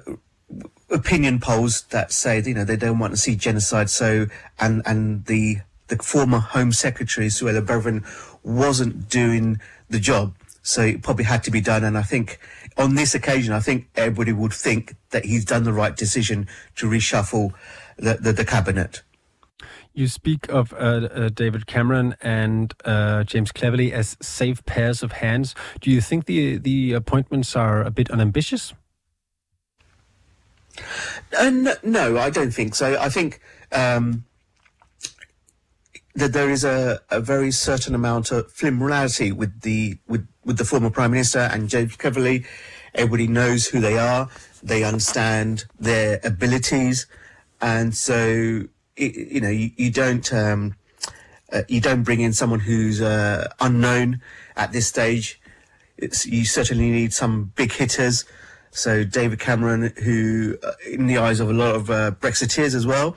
opinion 0.89 1.39
polls 1.39 1.83
that 1.89 2.11
say 2.11 2.41
you 2.41 2.53
know 2.53 2.65
they 2.65 2.75
don't 2.75 2.99
want 2.99 3.13
to 3.13 3.17
see 3.17 3.35
genocide. 3.35 3.89
So 3.89 4.27
and 4.59 4.81
and 4.85 5.25
the 5.25 5.57
the 5.87 5.97
former 5.97 6.39
Home 6.39 6.71
Secretary 6.71 7.27
Suella 7.27 7.65
Braverman 7.65 8.03
wasn't 8.43 9.09
doing 9.09 9.59
the 9.89 9.99
job, 9.99 10.35
so 10.61 10.81
it 10.81 11.03
probably 11.03 11.25
had 11.25 11.43
to 11.43 11.51
be 11.51 11.61
done. 11.61 11.83
And 11.83 11.97
I 11.97 12.01
think 12.03 12.39
on 12.77 12.95
this 12.95 13.13
occasion, 13.13 13.53
I 13.53 13.59
think 13.59 13.87
everybody 13.95 14.33
would 14.33 14.53
think 14.53 14.95
that 15.11 15.25
he's 15.25 15.45
done 15.45 15.63
the 15.63 15.73
right 15.73 15.95
decision 15.95 16.47
to 16.77 16.87
reshuffle 16.87 17.53
the 17.97 18.15
the, 18.15 18.33
the 18.33 18.45
cabinet. 18.45 19.03
You 19.93 20.09
speak 20.09 20.49
of 20.49 20.73
uh, 20.73 20.75
uh, 20.75 21.29
David 21.29 21.67
Cameron 21.67 22.17
and 22.19 22.73
uh, 22.83 23.23
James 23.23 23.53
Cleverly 23.53 23.93
as 23.93 24.17
safe 24.21 24.65
pairs 24.65 25.01
of 25.01 25.13
hands. 25.13 25.55
Do 25.79 25.89
you 25.89 26.01
think 26.01 26.25
the 26.25 26.57
the 26.57 26.91
appointments 26.93 27.55
are 27.55 27.81
a 27.81 27.91
bit 27.91 28.11
unambitious? 28.11 28.73
Uh, 31.37 31.75
no, 31.83 32.17
I 32.17 32.29
don't 32.29 32.51
think 32.51 32.75
so. 32.75 32.99
I 32.99 33.09
think 33.09 33.39
um, 33.71 34.25
that 36.15 36.33
there 36.33 36.49
is 36.49 36.63
a, 36.63 37.01
a 37.09 37.19
very 37.19 37.51
certain 37.51 37.93
amount 37.93 38.31
of 38.31 38.51
familiarity 38.51 39.31
with 39.31 39.61
the 39.61 39.97
with, 40.07 40.27
with 40.43 40.57
the 40.57 40.65
former 40.65 40.89
prime 40.89 41.11
minister 41.11 41.39
and 41.39 41.69
James 41.69 41.95
Cleverly. 41.95 42.45
Everybody 42.93 43.27
knows 43.27 43.67
who 43.67 43.81
they 43.81 43.97
are. 43.97 44.29
They 44.63 44.83
understand 44.83 45.65
their 45.79 46.19
abilities, 46.23 47.07
and 47.61 47.93
so 47.93 48.63
you 48.95 49.41
know 49.41 49.49
you, 49.49 49.71
you 49.75 49.91
don't 49.91 50.33
um, 50.33 50.75
uh, 51.51 51.63
you 51.67 51.81
don't 51.81 52.03
bring 52.03 52.21
in 52.21 52.33
someone 52.33 52.61
who's 52.61 53.01
uh, 53.01 53.49
unknown 53.59 54.21
at 54.55 54.71
this 54.71 54.87
stage. 54.87 55.41
It's, 55.97 56.25
you 56.25 56.45
certainly 56.45 56.89
need 56.89 57.13
some 57.13 57.51
big 57.55 57.73
hitters 57.73 58.25
so 58.75 59.05
David 59.05 59.39
Cameron, 59.39 59.93
who, 60.03 60.57
uh, 60.61 60.71
in 60.85 61.07
the 61.07 61.17
eyes 61.17 61.39
of 61.39 61.49
a 61.49 61.53
lot 61.53 61.75
of 61.75 61.89
uh, 61.89 62.11
Brexiteers 62.11 62.75
as 62.75 62.85
well, 62.85 63.15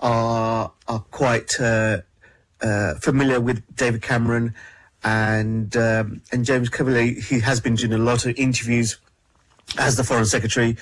are 0.00 0.72
are 0.88 1.00
quite 1.10 1.60
uh, 1.60 1.98
uh 2.62 2.94
familiar 2.94 3.38
with 3.38 3.62
David 3.76 4.00
Cameron 4.00 4.54
and 5.04 5.76
um, 5.76 6.22
and 6.32 6.46
James 6.46 6.70
Cleverly. 6.70 7.20
He 7.20 7.40
has 7.40 7.60
been 7.60 7.74
doing 7.74 7.92
a 7.92 7.98
lot 7.98 8.24
of 8.24 8.34
interviews 8.38 8.96
as 9.78 9.96
the 9.96 10.04
Foreign 10.04 10.24
Secretary 10.24 10.78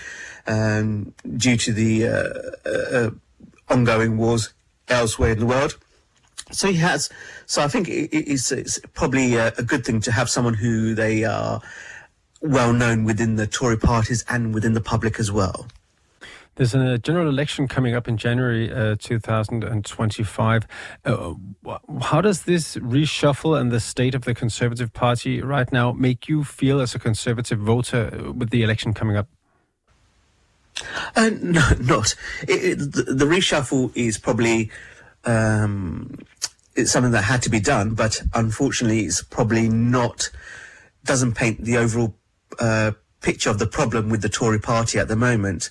um, 0.46 1.12
due 1.36 1.56
to 1.56 1.72
the 1.72 2.06
uh, 2.06 2.68
uh, 2.68 3.10
ongoing 3.68 4.18
wars 4.18 4.52
elsewhere 4.88 5.32
in 5.32 5.40
the 5.40 5.46
world. 5.46 5.76
So 6.52 6.68
he 6.68 6.74
has. 6.74 7.10
So 7.46 7.60
I 7.60 7.66
think 7.66 7.88
it's, 7.88 8.52
it's 8.52 8.78
probably 8.94 9.34
a, 9.34 9.48
a 9.58 9.64
good 9.64 9.84
thing 9.84 10.00
to 10.02 10.12
have 10.12 10.30
someone 10.30 10.54
who 10.54 10.94
they 10.94 11.24
are 11.24 11.60
well 12.42 12.72
known 12.72 13.04
within 13.04 13.36
the 13.36 13.46
Tory 13.46 13.78
parties 13.78 14.24
and 14.28 14.52
within 14.52 14.74
the 14.74 14.80
public 14.80 15.18
as 15.18 15.30
well. 15.30 15.66
There's 16.56 16.74
a 16.74 16.98
general 16.98 17.28
election 17.28 17.66
coming 17.66 17.94
up 17.94 18.06
in 18.06 18.18
January 18.18 18.70
uh, 18.70 18.96
2025. 18.98 20.66
Uh, 21.04 21.34
how 22.02 22.20
does 22.20 22.42
this 22.42 22.76
reshuffle 22.76 23.58
and 23.58 23.72
the 23.72 23.80
state 23.80 24.14
of 24.14 24.24
the 24.24 24.34
Conservative 24.34 24.92
Party 24.92 25.40
right 25.40 25.72
now 25.72 25.92
make 25.92 26.28
you 26.28 26.44
feel 26.44 26.80
as 26.82 26.94
a 26.94 26.98
Conservative 26.98 27.58
voter 27.58 28.32
with 28.36 28.50
the 28.50 28.62
election 28.62 28.92
coming 28.92 29.16
up? 29.16 29.28
Uh, 31.16 31.30
no, 31.40 31.66
not. 31.80 32.14
It, 32.42 32.64
it, 32.64 32.78
the, 32.78 33.14
the, 33.14 33.24
reshuffle 33.24 33.90
is 33.94 34.18
probably 34.18 34.70
um, 35.24 36.18
it's 36.74 36.92
something 36.92 37.12
that 37.12 37.22
had 37.22 37.40
to 37.42 37.50
be 37.50 37.60
done, 37.60 37.94
but 37.94 38.20
unfortunately, 38.34 39.00
it's 39.00 39.22
probably 39.22 39.70
not. 39.70 40.28
Doesn't 41.04 41.32
paint 41.34 41.64
the 41.64 41.78
overall 41.78 42.14
uh, 42.58 42.92
picture 43.20 43.50
of 43.50 43.58
the 43.58 43.66
problem 43.66 44.08
with 44.08 44.22
the 44.22 44.28
Tory 44.28 44.58
party 44.58 44.98
at 44.98 45.08
the 45.08 45.16
moment. 45.16 45.70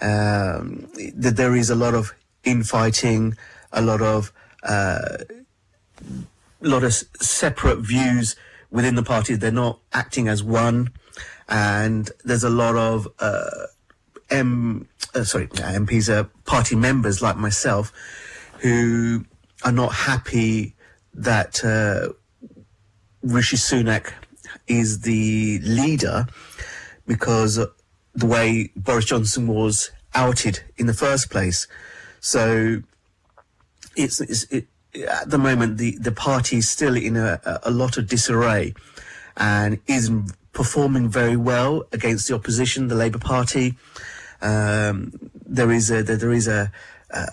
Um, 0.00 0.88
that 1.14 1.36
there 1.36 1.56
is 1.56 1.70
a 1.70 1.74
lot 1.74 1.94
of 1.94 2.14
infighting, 2.44 3.36
a 3.72 3.80
lot 3.80 4.02
of 4.02 4.32
uh, 4.62 5.18
lot 6.60 6.84
of 6.84 6.92
separate 6.92 7.80
views 7.80 8.36
within 8.70 8.94
the 8.94 9.02
party. 9.02 9.34
They're 9.36 9.50
not 9.50 9.80
acting 9.92 10.28
as 10.28 10.42
one, 10.42 10.90
and 11.48 12.10
there's 12.24 12.44
a 12.44 12.50
lot 12.50 12.76
of 12.76 13.08
uh, 13.18 13.66
M, 14.30 14.88
uh, 15.14 15.24
sorry, 15.24 15.46
MPs, 15.48 16.08
are 16.08 16.24
party 16.44 16.76
members 16.76 17.22
like 17.22 17.36
myself, 17.36 17.92
who 18.60 19.24
are 19.64 19.72
not 19.72 19.92
happy 19.92 20.74
that 21.14 21.64
uh, 21.64 22.12
Rishi 23.22 23.56
Sunak 23.56 24.12
is 24.66 25.00
the 25.00 25.58
leader 25.60 26.26
because 27.06 27.60
the 28.14 28.26
way 28.26 28.70
Boris 28.76 29.04
Johnson 29.04 29.46
was 29.46 29.90
outed 30.14 30.60
in 30.76 30.86
the 30.86 30.94
first 30.94 31.30
place. 31.30 31.68
So 32.20 32.82
it's, 33.94 34.20
it's 34.20 34.44
it, 34.44 34.66
at 35.08 35.30
the 35.30 35.38
moment 35.38 35.78
the, 35.78 35.96
the 35.98 36.12
party 36.12 36.56
is 36.56 36.68
still 36.68 36.96
in 36.96 37.16
a, 37.16 37.40
a 37.62 37.70
lot 37.70 37.96
of 37.96 38.08
disarray 38.08 38.74
and 39.36 39.78
isn't 39.86 40.32
performing 40.52 41.08
very 41.08 41.36
well 41.36 41.84
against 41.92 42.28
the 42.28 42.34
opposition, 42.34 42.88
the 42.88 42.94
Labour 42.94 43.18
Party. 43.18 43.74
Um, 44.40 45.12
there 45.46 45.70
is 45.70 45.90
a 45.90 46.02
there 46.02 46.32
is 46.32 46.48
a 46.48 46.72
uh, 47.12 47.26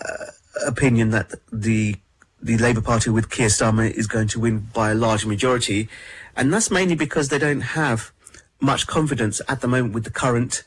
opinion 0.66 1.10
that 1.10 1.32
the 1.50 1.96
the 2.42 2.58
Labour 2.58 2.82
Party 2.82 3.08
with 3.08 3.30
Keir 3.30 3.48
Starmer 3.48 3.90
is 3.90 4.06
going 4.06 4.28
to 4.28 4.40
win 4.40 4.68
by 4.74 4.90
a 4.90 4.94
large 4.94 5.24
majority, 5.24 5.88
and 6.36 6.52
that's 6.52 6.70
mainly 6.70 6.94
because 6.94 7.28
they 7.28 7.38
don't 7.38 7.60
have 7.60 8.12
much 8.60 8.86
confidence 8.86 9.40
at 9.48 9.60
the 9.60 9.68
moment 9.68 9.94
with 9.94 10.04
the 10.04 10.10
current 10.10 10.64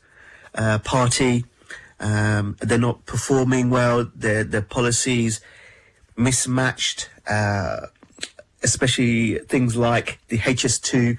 uh, 0.56 0.80
party. 0.80 1.46
Um, 2.00 2.56
they're 2.60 2.78
not 2.78 3.06
performing 3.06 3.70
well. 3.70 4.10
Their 4.16 4.44
their 4.44 4.62
policies 4.62 5.42
mismatched, 6.16 7.10
uh, 7.28 7.88
especially 8.64 9.40
things 9.40 9.76
like 9.76 10.20
the 10.28 10.38
HS2 10.38 11.18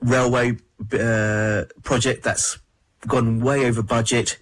railway 0.00 0.56
uh, 0.92 1.64
project 1.82 2.24
that's 2.24 2.58
gone 3.06 3.40
way 3.40 3.66
over 3.66 3.82
budget 3.82 4.38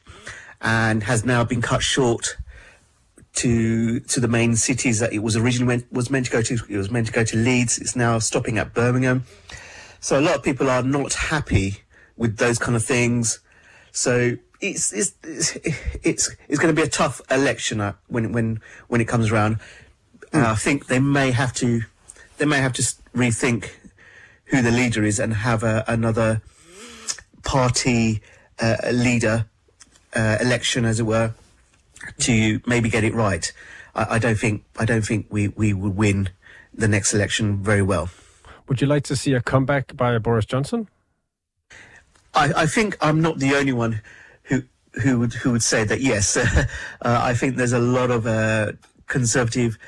and 0.61 1.03
has 1.03 1.25
now 1.25 1.45
been 1.45 1.61
cut 1.61 1.83
short 1.83 2.37
to 3.35 4.01
to 4.01 4.21
the 4.21 4.29
main 4.29 4.57
cities 4.57 4.99
that 5.01 5.13
it 5.13 5.21
was 5.21 5.37
originally 5.37 5.77
meant, 5.77 5.93
was 5.93 6.11
meant 6.11 6.27
to 6.27 6.33
go 6.33 6.43
to. 6.43 6.59
It 6.69 6.77
was 6.77 6.91
meant 6.91 7.07
to 7.07 7.13
go 7.13 7.25
to 7.25 7.37
Leeds. 7.37 7.79
It's 7.79 7.97
now 7.97 8.19
stopping 8.19 8.59
at 8.59 8.75
Birmingham. 8.75 9.25
So 10.01 10.19
a 10.19 10.23
lot 10.23 10.37
of 10.37 10.43
people 10.43 10.69
are 10.69 10.83
not 10.83 11.15
happy 11.15 11.79
with 12.17 12.37
those 12.37 12.59
kind 12.59 12.77
of 12.77 12.85
things. 12.85 13.41
So 13.93 14.37
it's 14.61 14.93
it's 14.93 15.15
it's 15.23 15.57
it's, 16.03 16.37
it's 16.49 16.59
going 16.59 16.75
to 16.75 16.81
be 16.81 16.87
a 16.87 16.91
tough 16.91 17.21
election 17.31 17.81
uh, 17.81 17.95
when 18.09 18.33
when 18.33 18.61
when 18.89 19.01
it 19.01 19.09
comes 19.09 19.31
around. 19.31 19.59
Mm. 20.33 20.45
I 20.45 20.55
think 20.55 20.87
they 20.87 20.99
may 20.99 21.31
have 21.31 21.53
to 21.55 21.83
they 22.39 22.47
may 22.47 22.59
have 22.59 22.73
to 22.75 22.83
rethink 23.15 23.71
who 24.47 24.63
the 24.63 24.71
leader 24.71 25.03
is 25.05 25.19
and 25.19 25.35
have 25.35 25.63
a, 25.63 25.85
another 25.89 26.43
party 27.43 28.23
uh, 28.61 28.77
leader 28.93 29.47
uh, 30.15 30.39
election, 30.41 30.85
as 30.85 31.01
it 31.01 31.05
were, 31.05 31.35
to 32.19 32.61
maybe 32.67 32.89
get 32.89 33.05
it 33.05 33.15
right. 33.15 33.53
I, 33.95 34.17
I 34.17 34.19
don't 34.19 34.39
think 34.39 34.65
I 34.79 34.85
don't 34.85 35.03
think 35.05 35.27
we, 35.31 35.49
we 35.49 35.73
would 35.73 35.97
win 35.97 36.31
the 36.73 36.89
next 36.89 37.15
election 37.15 37.63
very 37.63 37.83
well. 37.83 38.11
Would 38.69 38.81
you 38.81 38.87
like 38.87 39.05
to 39.05 39.17
see 39.17 39.35
a 39.35 39.41
comeback 39.41 39.97
by 39.97 40.17
Boris 40.19 40.45
Johnson? 40.47 40.89
I, 42.35 42.53
I 42.57 42.67
think 42.67 42.97
I'm 43.01 43.21
not 43.21 43.39
the 43.39 43.55
only 43.55 43.73
one 43.73 44.01
who 44.45 44.63
who 45.03 45.19
would 45.21 45.35
who 45.35 45.53
would 45.53 45.63
say 45.63 45.85
that. 45.85 46.01
Yes, 46.01 46.37
uh, 46.37 46.67
I 47.03 47.35
think 47.35 47.57
there's 47.57 47.73
a 47.73 47.79
lot 47.79 48.11
of 48.11 48.27
uh, 48.27 48.73
conservative 49.07 49.79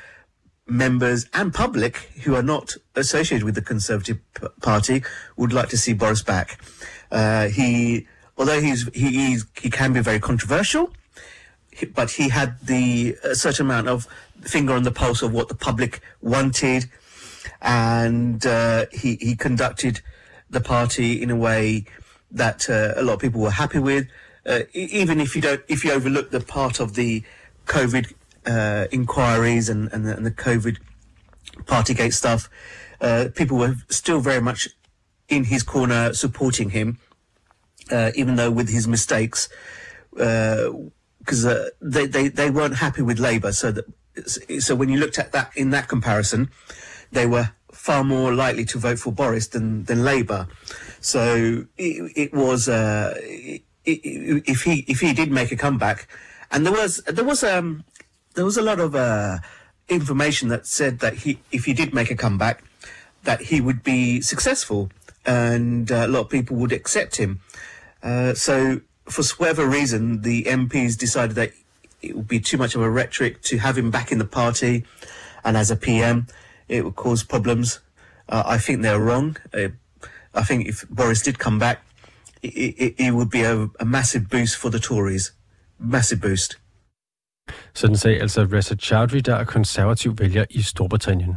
members 0.67 1.27
and 1.33 1.53
public 1.53 1.97
who 2.23 2.35
are 2.35 2.43
not 2.43 2.75
associated 2.95 3.43
with 3.43 3.55
the 3.55 3.61
Conservative 3.61 4.17
P- 4.33 4.47
Party 4.61 5.03
would 5.37 5.53
like 5.53 5.69
to 5.69 5.77
see 5.77 5.93
Boris 5.93 6.23
back. 6.23 6.59
Uh, 7.11 7.47
he, 7.47 8.07
although 8.37 8.59
he's 8.59 8.87
he 8.93 9.11
he's, 9.11 9.45
he 9.61 9.69
can 9.69 9.93
be 9.93 9.99
very 9.99 10.19
controversial, 10.19 10.91
but 11.93 12.11
he 12.11 12.29
had 12.29 12.59
the 12.61 13.17
a 13.23 13.35
certain 13.35 13.65
amount 13.65 13.87
of 13.87 14.07
finger 14.41 14.73
on 14.73 14.83
the 14.83 14.91
pulse 14.91 15.21
of 15.21 15.33
what 15.33 15.47
the 15.47 15.55
public 15.55 16.01
wanted, 16.21 16.89
and 17.61 18.45
uh, 18.45 18.85
he 18.91 19.15
he 19.15 19.35
conducted 19.35 20.01
the 20.49 20.61
party 20.61 21.21
in 21.21 21.29
a 21.29 21.35
way 21.35 21.85
that 22.31 22.69
uh, 22.69 22.93
a 22.95 23.03
lot 23.03 23.13
of 23.13 23.19
people 23.19 23.41
were 23.41 23.51
happy 23.51 23.79
with. 23.79 24.07
Uh, 24.45 24.61
even 24.73 25.19
if 25.19 25.35
you 25.35 25.41
don't, 25.41 25.61
if 25.67 25.83
you 25.83 25.91
overlook 25.91 26.29
the 26.29 26.39
part 26.39 26.79
of 26.79 26.93
the 26.93 27.23
COVID 27.65 28.13
uh, 28.45 28.85
inquiries 28.91 29.69
and, 29.69 29.91
and, 29.91 30.05
the, 30.05 30.15
and 30.15 30.25
the 30.25 30.31
COVID 30.31 30.77
Partygate 31.63 32.13
stuff, 32.13 32.49
uh, 33.01 33.29
people 33.33 33.57
were 33.57 33.75
still 33.89 34.19
very 34.19 34.41
much 34.41 34.69
in 35.29 35.45
his 35.45 35.63
corner 35.63 36.13
supporting 36.13 36.69
him, 36.69 36.99
uh, 37.91 38.11
even 38.13 38.35
though 38.35 38.51
with 38.51 38.69
his 38.69 38.87
mistakes, 38.87 39.49
because 41.25 41.45
uh, 41.45 41.69
they, 41.81 42.05
they, 42.05 42.27
they 42.27 42.49
weren't 42.49 42.75
happy 42.75 43.01
with 43.01 43.19
Labour. 43.19 43.51
So 43.51 43.71
that 43.71 43.85
so 44.59 44.75
when 44.75 44.89
you 44.89 44.99
looked 44.99 45.19
at 45.19 45.31
that 45.31 45.51
in 45.55 45.71
that 45.71 45.87
comparison, 45.87 46.49
they 47.11 47.25
were 47.25 47.49
far 47.71 48.03
more 48.03 48.33
likely 48.33 48.65
to 48.65 48.77
vote 48.77 48.99
for 48.99 49.11
Boris 49.11 49.47
than 49.47 49.83
than 49.85 50.03
Labour. 50.03 50.47
So 51.01 51.65
it, 51.77 52.11
it 52.15 52.33
was 52.33 52.69
uh, 52.69 53.15
if 53.85 54.63
he 54.63 54.85
if 54.87 54.99
he 55.01 55.13
did 55.13 55.31
make 55.31 55.51
a 55.51 55.55
comeback, 55.55 56.07
and 56.51 56.65
there 56.65 56.73
was 56.73 56.97
there 57.07 57.25
was 57.25 57.43
um 57.43 57.83
there 58.35 58.45
was 58.45 58.57
a 58.57 58.61
lot 58.61 58.79
of 58.79 58.95
uh, 58.95 59.39
information 59.89 60.49
that 60.49 60.65
said 60.65 60.99
that 60.99 61.13
he 61.13 61.39
if 61.51 61.65
he 61.65 61.73
did 61.73 61.93
make 61.93 62.09
a 62.09 62.15
comeback, 62.15 62.63
that 63.23 63.41
he 63.41 63.59
would 63.59 63.83
be 63.83 64.21
successful, 64.21 64.89
and 65.25 65.91
uh, 65.91 66.05
a 66.05 66.07
lot 66.07 66.21
of 66.21 66.29
people 66.29 66.55
would 66.57 66.71
accept 66.71 67.17
him. 67.17 67.41
Uh, 68.01 68.33
so 68.33 68.81
for 69.09 69.23
whatever 69.37 69.65
reason, 69.65 70.21
the 70.21 70.43
MPs 70.43 70.97
decided 70.97 71.35
that 71.35 71.51
it 72.01 72.15
would 72.15 72.27
be 72.27 72.39
too 72.39 72.57
much 72.57 72.75
of 72.75 72.81
a 72.81 72.89
rhetoric 72.89 73.41
to 73.43 73.57
have 73.57 73.77
him 73.77 73.91
back 73.91 74.11
in 74.11 74.17
the 74.17 74.25
party, 74.25 74.85
and 75.43 75.57
as 75.57 75.71
a 75.71 75.75
PM, 75.75 76.27
it 76.67 76.83
would 76.83 76.95
cause 76.95 77.23
problems. 77.23 77.79
Uh, 78.29 78.43
I 78.45 78.57
think 78.57 78.81
they're 78.81 78.99
wrong. 78.99 79.37
Uh, 79.53 79.69
I 80.33 80.43
think 80.43 80.67
if 80.67 80.85
Boris 80.89 81.21
did 81.21 81.39
come 81.39 81.59
back, 81.59 81.81
it, 82.41 82.75
it, 82.77 82.95
it 82.97 83.11
would 83.11 83.29
be 83.29 83.41
a, 83.43 83.69
a 83.79 83.85
massive 83.85 84.29
boost 84.29 84.57
for 84.57 84.69
the 84.69 84.79
Tories. 84.79 85.31
Massive 85.79 86.21
boost. 86.21 86.59
Sådan 87.73 87.97
sagde 87.97 88.21
altså 88.21 88.47
Rezu 88.51 88.75
Chowdhury, 88.75 89.19
der 89.19 89.35
er 89.35 89.43
konservativ 89.43 90.19
vælger 90.19 90.45
i 90.49 90.61
Storbritannien. 90.61 91.35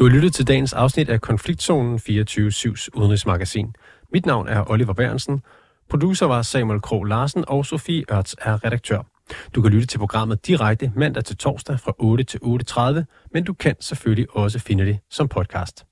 Du 0.00 0.04
har 0.04 0.14
lyttet 0.14 0.34
til 0.34 0.46
dagens 0.48 0.72
afsnit 0.72 1.08
af 1.08 1.20
Konfliktzonen 1.20 1.96
24-7's 1.96 2.88
udenrigsmagasin. 2.94 3.74
Mit 4.12 4.26
navn 4.26 4.48
er 4.48 4.70
Oliver 4.70 4.92
Bærensen. 4.92 5.42
Producer 5.90 6.26
var 6.26 6.42
Samuel 6.42 6.80
Krog 6.80 7.04
Larsen, 7.04 7.44
og 7.48 7.66
Sofie 7.66 8.04
Ørts 8.12 8.36
er 8.42 8.64
redaktør. 8.64 9.02
Du 9.54 9.62
kan 9.62 9.70
lytte 9.70 9.86
til 9.86 9.98
programmet 9.98 10.46
direkte 10.46 10.92
mandag 10.96 11.24
til 11.24 11.36
torsdag 11.36 11.80
fra 11.80 11.92
8 11.98 12.24
til 12.24 12.38
8.30, 12.38 13.28
men 13.32 13.44
du 13.44 13.52
kan 13.52 13.76
selvfølgelig 13.80 14.36
også 14.36 14.58
finde 14.58 14.86
det 14.86 14.98
som 15.10 15.28
podcast. 15.28 15.84